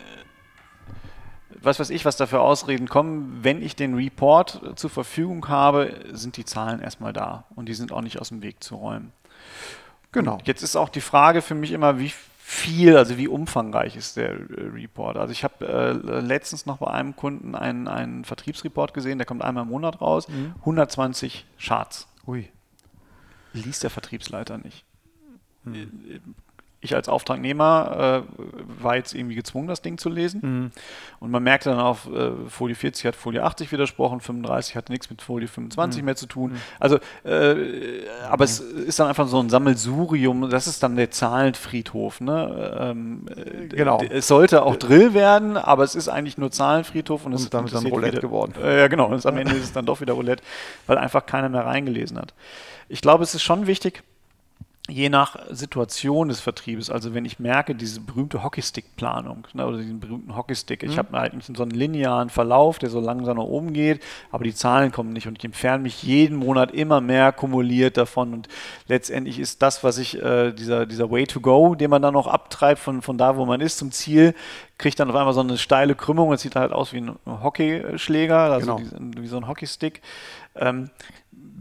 was 1.62 1.78
weiß 1.78 1.90
ich, 1.90 2.04
was 2.04 2.16
da 2.16 2.24
Ausreden 2.24 2.88
kommen, 2.88 3.40
wenn 3.42 3.62
ich 3.62 3.76
den 3.76 3.94
Report 3.94 4.78
zur 4.78 4.90
Verfügung 4.90 5.48
habe, 5.48 5.94
sind 6.12 6.36
die 6.36 6.44
Zahlen 6.44 6.80
erstmal 6.80 7.12
da 7.12 7.44
und 7.54 7.68
die 7.68 7.74
sind 7.74 7.92
auch 7.92 8.00
nicht 8.00 8.18
aus 8.18 8.30
dem 8.30 8.42
Weg 8.42 8.62
zu 8.64 8.76
räumen. 8.76 9.12
Genau. 10.12 10.38
Jetzt 10.44 10.62
ist 10.62 10.76
auch 10.76 10.88
die 10.88 11.00
Frage 11.00 11.42
für 11.42 11.54
mich 11.54 11.72
immer, 11.72 11.98
wie 11.98 12.12
viel, 12.38 12.96
also 12.96 13.16
wie 13.16 13.28
umfangreich 13.28 13.96
ist 13.96 14.16
der 14.16 14.30
äh, 14.30 14.36
Report. 14.74 15.16
Also 15.16 15.32
ich 15.32 15.44
habe 15.44 15.66
äh, 15.66 16.20
letztens 16.20 16.66
noch 16.66 16.78
bei 16.78 16.88
einem 16.88 17.14
Kunden 17.14 17.54
einen, 17.54 17.86
einen 17.86 18.24
Vertriebsreport 18.24 18.92
gesehen, 18.92 19.18
der 19.18 19.26
kommt 19.26 19.42
einmal 19.42 19.62
im 19.62 19.70
Monat 19.70 20.00
raus, 20.00 20.28
mhm. 20.28 20.54
120 20.60 21.46
Charts. 21.58 22.08
Ui. 22.26 22.48
Liest 23.52 23.82
der 23.82 23.90
Vertriebsleiter 23.90 24.58
nicht. 24.58 24.84
Mhm 25.64 26.34
ich 26.82 26.94
als 26.94 27.08
Auftragnehmer 27.08 28.24
äh, 28.26 28.82
war 28.82 28.96
jetzt 28.96 29.14
irgendwie 29.14 29.34
gezwungen, 29.34 29.68
das 29.68 29.82
Ding 29.82 29.98
zu 29.98 30.08
lesen. 30.08 30.40
Mhm. 30.42 30.70
Und 31.20 31.30
man 31.30 31.42
merkte 31.42 31.68
dann 31.68 31.78
auf 31.78 32.08
äh, 32.10 32.30
Folie 32.48 32.74
40 32.74 33.04
hat 33.04 33.16
Folie 33.16 33.42
80 33.42 33.70
widersprochen, 33.70 34.20
35 34.20 34.76
hatte 34.76 34.90
nichts 34.90 35.10
mit 35.10 35.20
Folie 35.20 35.46
25 35.46 36.00
mhm. 36.00 36.04
mehr 36.06 36.16
zu 36.16 36.26
tun. 36.26 36.52
Mhm. 36.52 36.56
Also, 36.78 36.98
äh, 37.24 38.06
aber 38.30 38.44
es 38.44 38.60
ist 38.60 38.98
dann 38.98 39.08
einfach 39.08 39.28
so 39.28 39.38
ein 39.40 39.50
Sammelsurium, 39.50 40.48
das 40.48 40.66
ist 40.66 40.82
dann 40.82 40.96
der 40.96 41.10
Zahlenfriedhof. 41.10 42.22
Ne? 42.22 42.78
Ähm, 42.80 43.26
äh, 43.28 43.66
genau. 43.68 44.00
Es 44.08 44.28
sollte 44.28 44.62
auch 44.62 44.76
Drill 44.76 45.12
werden, 45.12 45.58
aber 45.58 45.84
es 45.84 45.94
ist 45.94 46.08
eigentlich 46.08 46.38
nur 46.38 46.50
Zahlenfriedhof 46.50 47.26
und 47.26 47.34
es 47.34 47.42
ist 47.42 47.52
dann 47.52 47.66
Roulette 47.66 48.12
wieder, 48.12 48.20
geworden. 48.22 48.54
ja, 48.62 48.88
genau. 48.88 49.08
Und 49.08 49.24
am 49.26 49.36
Ende 49.36 49.54
ist 49.54 49.64
es 49.64 49.72
dann 49.72 49.84
doch 49.84 50.00
wieder 50.00 50.14
Roulette, 50.14 50.42
weil 50.86 50.96
einfach 50.96 51.26
keiner 51.26 51.50
mehr 51.50 51.66
reingelesen 51.66 52.16
hat. 52.16 52.32
Ich 52.88 53.02
glaube, 53.02 53.22
es 53.22 53.34
ist 53.34 53.42
schon 53.42 53.66
wichtig, 53.66 54.02
je 54.90 55.08
nach 55.08 55.36
Situation 55.50 56.28
des 56.28 56.40
Vertriebes, 56.40 56.90
also 56.90 57.14
wenn 57.14 57.24
ich 57.24 57.38
merke, 57.38 57.74
diese 57.74 58.00
berühmte 58.00 58.42
Hockeystick-Planung 58.42 59.46
ne, 59.54 59.66
oder 59.66 59.78
diesen 59.78 60.00
berühmten 60.00 60.36
Hockeystick, 60.36 60.82
mhm. 60.82 60.90
ich 60.90 60.98
habe 60.98 61.18
halt 61.18 61.32
so 61.42 61.62
einen 61.62 61.72
linearen 61.72 62.30
Verlauf, 62.30 62.78
der 62.78 62.90
so 62.90 63.00
langsam 63.00 63.36
nach 63.36 63.44
oben 63.44 63.72
geht, 63.72 64.02
aber 64.30 64.44
die 64.44 64.54
Zahlen 64.54 64.92
kommen 64.92 65.12
nicht 65.12 65.26
und 65.26 65.38
ich 65.38 65.44
entferne 65.44 65.82
mich 65.82 66.02
jeden 66.02 66.36
Monat 66.36 66.72
immer 66.72 67.00
mehr 67.00 67.32
kumuliert 67.32 67.96
davon 67.96 68.34
und 68.34 68.48
letztendlich 68.88 69.38
ist 69.38 69.62
das, 69.62 69.82
was 69.84 69.98
ich, 69.98 70.20
äh, 70.20 70.52
dieser, 70.52 70.86
dieser 70.86 71.10
Way 71.10 71.26
to 71.26 71.40
go, 71.40 71.74
den 71.74 71.90
man 71.90 72.02
dann 72.02 72.14
noch 72.14 72.26
abtreibt 72.26 72.80
von, 72.80 73.02
von 73.02 73.16
da, 73.16 73.36
wo 73.36 73.46
man 73.46 73.60
ist, 73.60 73.78
zum 73.78 73.92
Ziel, 73.92 74.34
kriegt 74.78 74.98
dann 74.98 75.10
auf 75.10 75.16
einmal 75.16 75.34
so 75.34 75.40
eine 75.40 75.58
steile 75.58 75.94
Krümmung, 75.94 76.32
es 76.32 76.40
sieht 76.40 76.56
halt 76.56 76.72
aus 76.72 76.92
wie 76.92 77.02
ein 77.02 77.16
Hockeyschläger, 77.26 78.38
also 78.38 78.76
genau. 78.76 78.90
wie, 78.98 79.22
wie 79.22 79.26
so 79.28 79.36
ein 79.36 79.46
Hockeystick. 79.46 80.00
Ähm, 80.56 80.90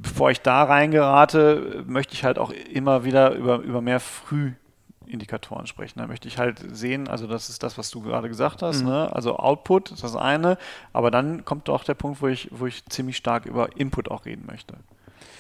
bevor 0.01 0.31
ich 0.31 0.41
da 0.41 0.63
reingerate, 0.63 1.83
möchte 1.87 2.13
ich 2.13 2.23
halt 2.23 2.37
auch 2.37 2.51
immer 2.51 3.03
wieder 3.03 3.33
über, 3.33 3.57
über 3.59 3.81
mehr 3.81 3.99
Frühindikatoren 3.99 5.67
sprechen. 5.67 5.99
Da 5.99 6.07
möchte 6.07 6.27
ich 6.27 6.37
halt 6.37 6.59
sehen, 6.75 7.07
also 7.07 7.27
das 7.27 7.49
ist 7.49 7.63
das, 7.63 7.77
was 7.77 7.91
du 7.91 8.01
gerade 8.01 8.29
gesagt 8.29 8.61
hast, 8.61 8.81
mhm. 8.81 8.89
ne? 8.89 9.09
also 9.13 9.37
Output 9.37 9.91
ist 9.91 10.03
das 10.03 10.15
eine, 10.15 10.57
aber 10.93 11.11
dann 11.11 11.45
kommt 11.45 11.69
auch 11.69 11.83
der 11.83 11.95
Punkt, 11.95 12.21
wo 12.21 12.27
ich, 12.27 12.49
wo 12.51 12.65
ich 12.65 12.85
ziemlich 12.85 13.17
stark 13.17 13.45
über 13.45 13.77
Input 13.77 14.09
auch 14.09 14.25
reden 14.25 14.45
möchte. 14.47 14.75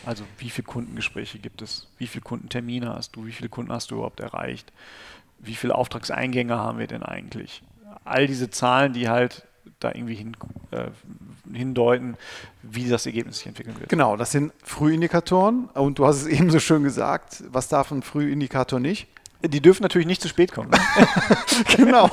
Also 0.05 0.23
wie 0.37 0.49
viele 0.49 0.65
Kundengespräche 0.65 1.39
gibt 1.39 1.61
es, 1.61 1.87
wie 1.97 2.07
viele 2.07 2.23
Kundentermine 2.23 2.93
hast 2.93 3.15
du, 3.15 3.25
wie 3.25 3.31
viele 3.31 3.49
Kunden 3.49 3.71
hast 3.71 3.91
du 3.91 3.95
überhaupt 3.95 4.19
erreicht, 4.19 4.71
wie 5.39 5.55
viele 5.55 5.75
Auftragseingänge 5.75 6.57
haben 6.57 6.79
wir 6.79 6.87
denn 6.87 7.03
eigentlich? 7.03 7.63
All 8.05 8.27
diese 8.27 8.49
Zahlen, 8.49 8.93
die 8.93 9.09
halt 9.09 9.45
da 9.79 9.91
irgendwie 9.93 10.15
hin, 10.15 10.35
äh, 10.71 10.87
hindeuten, 11.53 12.17
wie 12.63 12.89
das 12.89 13.05
Ergebnis 13.05 13.37
sich 13.37 13.47
entwickeln 13.47 13.79
wird. 13.79 13.89
Genau, 13.89 14.17
das 14.17 14.31
sind 14.31 14.51
Frühindikatoren 14.63 15.69
und 15.73 15.99
du 15.99 16.05
hast 16.05 16.17
es 16.17 16.27
eben 16.27 16.49
so 16.49 16.59
schön 16.59 16.83
gesagt, 16.83 17.43
was 17.49 17.67
darf 17.67 17.91
ein 17.91 18.01
Frühindikator 18.01 18.79
nicht? 18.79 19.07
Die 19.41 19.61
dürfen 19.61 19.83
natürlich 19.83 20.07
nicht 20.07 20.21
zu 20.21 20.27
spät 20.27 20.51
kommen. 20.51 20.69
Ne? 20.69 20.79
genau. 21.77 22.09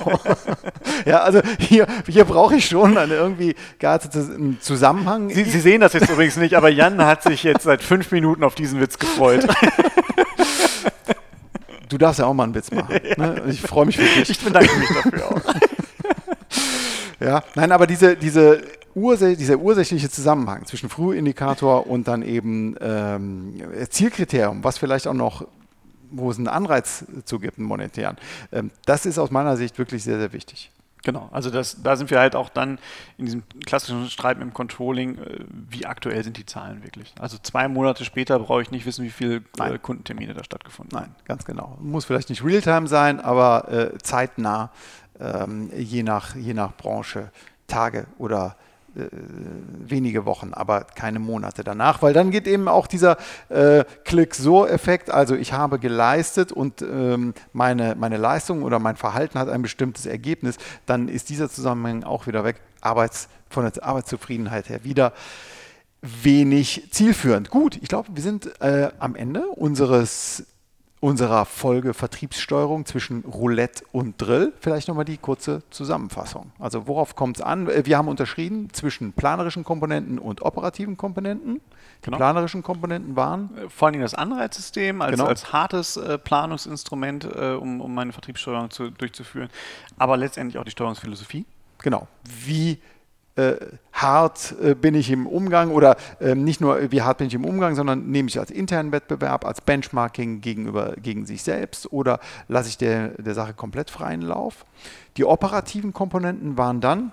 ja, 1.04 1.22
also 1.22 1.40
hier, 1.58 1.88
hier 2.06 2.24
brauche 2.24 2.54
ich 2.54 2.68
schon 2.68 2.96
einen 2.96 3.10
irgendwie 3.10 3.56
gearteten 3.80 4.58
Zusammenhang. 4.60 5.30
Sie, 5.30 5.42
Sie, 5.42 5.58
sehen 5.58 5.80
das 5.80 5.92
jetzt 5.92 6.08
übrigens 6.08 6.36
nicht, 6.36 6.54
aber 6.54 6.68
Jan 6.68 7.04
hat 7.04 7.24
sich 7.24 7.42
jetzt 7.42 7.64
seit 7.64 7.82
fünf 7.82 8.12
Minuten 8.12 8.44
auf 8.44 8.54
diesen 8.54 8.80
Witz 8.80 8.96
gefreut. 9.00 9.44
Du 11.88 11.98
darfst 11.98 12.18
ja 12.18 12.26
auch 12.26 12.34
mal 12.34 12.44
einen 12.44 12.54
Witz 12.54 12.70
machen. 12.70 12.96
Ne? 13.16 13.42
Ich 13.48 13.60
freue 13.60 13.86
mich 13.86 13.98
wirklich. 13.98 14.30
Ich 14.30 14.40
bedanke 14.40 14.74
mich 14.76 14.88
dafür 14.88 15.30
auch. 15.30 15.40
Ja, 17.26 17.42
nein, 17.56 17.72
aber 17.72 17.88
diese, 17.88 18.16
diese 18.16 18.62
Ursäch 18.94 19.36
dieser 19.36 19.58
ursächliche 19.58 20.08
Zusammenhang 20.08 20.64
zwischen 20.64 20.88
Frühindikator 20.88 21.88
und 21.88 22.06
dann 22.06 22.22
eben 22.22 22.76
ähm, 22.80 23.60
Zielkriterium, 23.90 24.62
was 24.62 24.78
vielleicht 24.78 25.08
auch 25.08 25.14
noch, 25.14 25.46
wo 26.10 26.30
es 26.30 26.38
einen 26.38 26.46
Anreiz 26.46 27.04
zu 27.24 27.40
gibt, 27.40 27.58
einen 27.58 27.66
monetären, 27.66 28.16
ähm, 28.52 28.70
das 28.84 29.04
ist 29.04 29.18
aus 29.18 29.32
meiner 29.32 29.56
Sicht 29.56 29.76
wirklich 29.76 30.04
sehr, 30.04 30.18
sehr 30.18 30.32
wichtig. 30.32 30.70
Genau, 31.02 31.28
also 31.30 31.50
das, 31.50 31.82
da 31.82 31.94
sind 31.94 32.10
wir 32.10 32.18
halt 32.18 32.34
auch 32.34 32.48
dann 32.48 32.78
in 33.16 33.26
diesem 33.26 33.42
klassischen 33.64 34.08
Streit 34.08 34.40
im 34.40 34.52
Controlling, 34.52 35.18
äh, 35.18 35.44
wie 35.70 35.86
aktuell 35.86 36.24
sind 36.24 36.36
die 36.36 36.46
Zahlen 36.46 36.82
wirklich. 36.82 37.12
Also 37.20 37.38
zwei 37.40 37.68
Monate 37.68 38.04
später 38.04 38.38
brauche 38.38 38.62
ich 38.62 38.70
nicht 38.70 38.86
wissen, 38.86 39.04
wie 39.04 39.10
viele 39.10 39.42
äh, 39.58 39.78
Kundentermine 39.78 40.34
da 40.34 40.42
stattgefunden 40.42 40.98
haben. 40.98 41.12
Nein, 41.12 41.14
ganz 41.24 41.44
genau. 41.44 41.76
Muss 41.80 42.06
vielleicht 42.06 42.28
nicht 42.28 42.44
Realtime 42.44 42.88
sein, 42.88 43.20
aber 43.20 43.68
äh, 43.70 43.98
zeitnah 43.98 44.70
ähm, 45.20 45.70
je, 45.76 46.02
nach, 46.02 46.34
je 46.36 46.54
nach 46.54 46.76
Branche 46.76 47.30
Tage 47.66 48.06
oder 48.18 48.56
äh, 48.96 49.08
wenige 49.88 50.24
Wochen, 50.24 50.52
aber 50.54 50.84
keine 50.84 51.18
Monate 51.18 51.62
danach, 51.62 52.02
weil 52.02 52.12
dann 52.12 52.30
geht 52.30 52.46
eben 52.46 52.66
auch 52.66 52.86
dieser 52.86 53.18
äh, 53.48 53.84
Click-So-Effekt, 54.04 55.10
also 55.10 55.34
ich 55.34 55.52
habe 55.52 55.78
geleistet 55.78 56.50
und 56.50 56.82
ähm, 56.82 57.34
meine, 57.52 57.94
meine 57.94 58.16
Leistung 58.16 58.62
oder 58.62 58.78
mein 58.78 58.96
Verhalten 58.96 59.38
hat 59.38 59.48
ein 59.48 59.62
bestimmtes 59.62 60.06
Ergebnis, 60.06 60.56
dann 60.86 61.08
ist 61.08 61.28
dieser 61.28 61.50
Zusammenhang 61.50 62.04
auch 62.04 62.26
wieder 62.26 62.42
weg, 62.44 62.56
Arbeits, 62.80 63.28
von 63.48 63.70
der 63.70 63.84
Arbeitszufriedenheit 63.84 64.68
her 64.68 64.82
wieder 64.82 65.12
wenig 66.00 66.88
zielführend. 66.90 67.50
Gut, 67.50 67.78
ich 67.82 67.88
glaube, 67.88 68.08
wir 68.14 68.22
sind 68.22 68.60
äh, 68.60 68.90
am 68.98 69.14
Ende 69.14 69.46
unseres 69.46 70.44
unserer 71.06 71.44
Folge 71.44 71.94
Vertriebssteuerung 71.94 72.84
zwischen 72.84 73.20
Roulette 73.24 73.84
und 73.92 74.20
Drill. 74.20 74.52
Vielleicht 74.58 74.88
nochmal 74.88 75.04
die 75.04 75.18
kurze 75.18 75.62
Zusammenfassung. 75.70 76.50
Also 76.58 76.88
worauf 76.88 77.14
kommt 77.14 77.36
es 77.36 77.42
an? 77.44 77.68
Wir 77.68 77.96
haben 77.96 78.08
unterschieden 78.08 78.70
zwischen 78.72 79.12
planerischen 79.12 79.62
Komponenten 79.62 80.18
und 80.18 80.42
operativen 80.42 80.96
Komponenten. 80.96 81.60
Die 82.00 82.06
genau. 82.06 82.16
planerischen 82.16 82.64
Komponenten 82.64 83.14
waren? 83.14 83.56
Äh, 83.56 83.68
vor 83.68 83.86
allem 83.86 84.00
das 84.00 84.14
Anreizsystem 84.14 85.00
als, 85.00 85.12
genau. 85.12 85.26
als 85.26 85.52
hartes 85.52 85.96
äh, 85.96 86.18
Planungsinstrument, 86.18 87.24
äh, 87.24 87.52
um, 87.52 87.80
um 87.80 87.94
meine 87.94 88.12
Vertriebssteuerung 88.12 88.70
zu, 88.70 88.90
durchzuführen, 88.90 89.48
aber 89.96 90.16
letztendlich 90.16 90.58
auch 90.58 90.64
die 90.64 90.72
Steuerungsphilosophie. 90.72 91.46
Genau. 91.78 92.08
Wie 92.24 92.80
hart 93.92 94.54
äh, 94.62 94.74
bin 94.74 94.94
ich 94.94 95.10
im 95.10 95.26
Umgang 95.26 95.70
oder 95.70 95.96
äh, 96.20 96.34
nicht 96.34 96.60
nur 96.60 96.90
wie 96.90 97.02
hart 97.02 97.18
bin 97.18 97.26
ich 97.26 97.34
im 97.34 97.44
Umgang, 97.44 97.74
sondern 97.74 98.10
nehme 98.10 98.28
ich 98.28 98.38
als 98.38 98.50
internen 98.50 98.92
Wettbewerb, 98.92 99.44
als 99.44 99.60
Benchmarking 99.60 100.40
gegenüber 100.40 100.94
gegen 100.96 101.26
sich 101.26 101.42
selbst 101.42 101.92
oder 101.92 102.20
lasse 102.48 102.68
ich 102.68 102.78
der, 102.78 103.08
der 103.08 103.34
Sache 103.34 103.54
komplett 103.54 103.90
freien 103.90 104.22
Lauf. 104.22 104.64
Die 105.16 105.24
operativen 105.24 105.92
Komponenten 105.92 106.56
waren 106.56 106.80
dann 106.80 107.12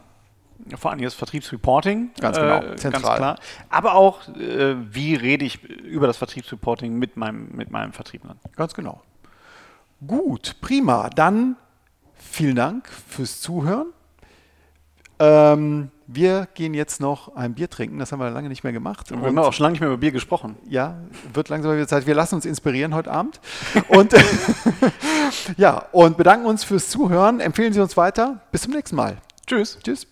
vor 0.77 0.91
allem 0.91 1.01
das 1.01 1.13
Vertriebsreporting. 1.13 2.11
Ganz 2.19 2.37
genau, 2.37 2.57
äh, 2.59 2.75
zentral. 2.75 3.01
Ganz 3.01 3.15
klar. 3.17 3.39
Aber 3.69 3.95
auch, 3.95 4.27
äh, 4.29 4.75
wie 4.93 5.15
rede 5.15 5.43
ich 5.43 5.63
über 5.63 6.07
das 6.07 6.17
Vertriebsreporting 6.17 6.97
mit 6.97 7.17
meinem, 7.17 7.49
mit 7.53 7.71
meinem 7.71 7.91
Vertriebler. 7.91 8.35
Ganz 8.55 8.73
genau. 8.73 9.01
Gut, 10.05 10.55
prima. 10.61 11.09
Dann 11.09 11.57
vielen 12.13 12.55
Dank 12.55 12.87
fürs 12.87 13.41
Zuhören. 13.41 13.87
Ähm, 15.19 15.91
wir 16.07 16.47
gehen 16.53 16.73
jetzt 16.73 17.01
noch 17.01 17.35
ein 17.35 17.53
Bier 17.53 17.69
trinken, 17.69 17.99
das 17.99 18.11
haben 18.11 18.19
wir 18.19 18.29
lange 18.29 18.49
nicht 18.49 18.63
mehr 18.63 18.73
gemacht. 18.73 19.11
Und 19.11 19.21
wir 19.21 19.27
haben 19.27 19.37
auch 19.37 19.53
schon 19.53 19.63
lange 19.63 19.73
nicht 19.73 19.81
mehr 19.81 19.89
über 19.89 19.97
Bier 19.97 20.11
gesprochen. 20.11 20.55
Ja, 20.67 20.97
wird 21.33 21.49
langsam 21.49 21.73
wieder 21.73 21.87
Zeit. 21.87 22.07
Wir 22.07 22.15
lassen 22.15 22.35
uns 22.35 22.45
inspirieren 22.45 22.93
heute 22.93 23.11
Abend. 23.11 23.39
und 23.87 24.13
ja, 25.57 25.85
und 25.91 26.17
bedanken 26.17 26.45
uns 26.45 26.63
fürs 26.63 26.89
Zuhören. 26.89 27.39
Empfehlen 27.39 27.73
Sie 27.73 27.81
uns 27.81 27.97
weiter. 27.97 28.41
Bis 28.51 28.61
zum 28.61 28.73
nächsten 28.73 28.95
Mal. 28.95 29.17
Tschüss. 29.45 29.77
Tschüss. 29.83 30.07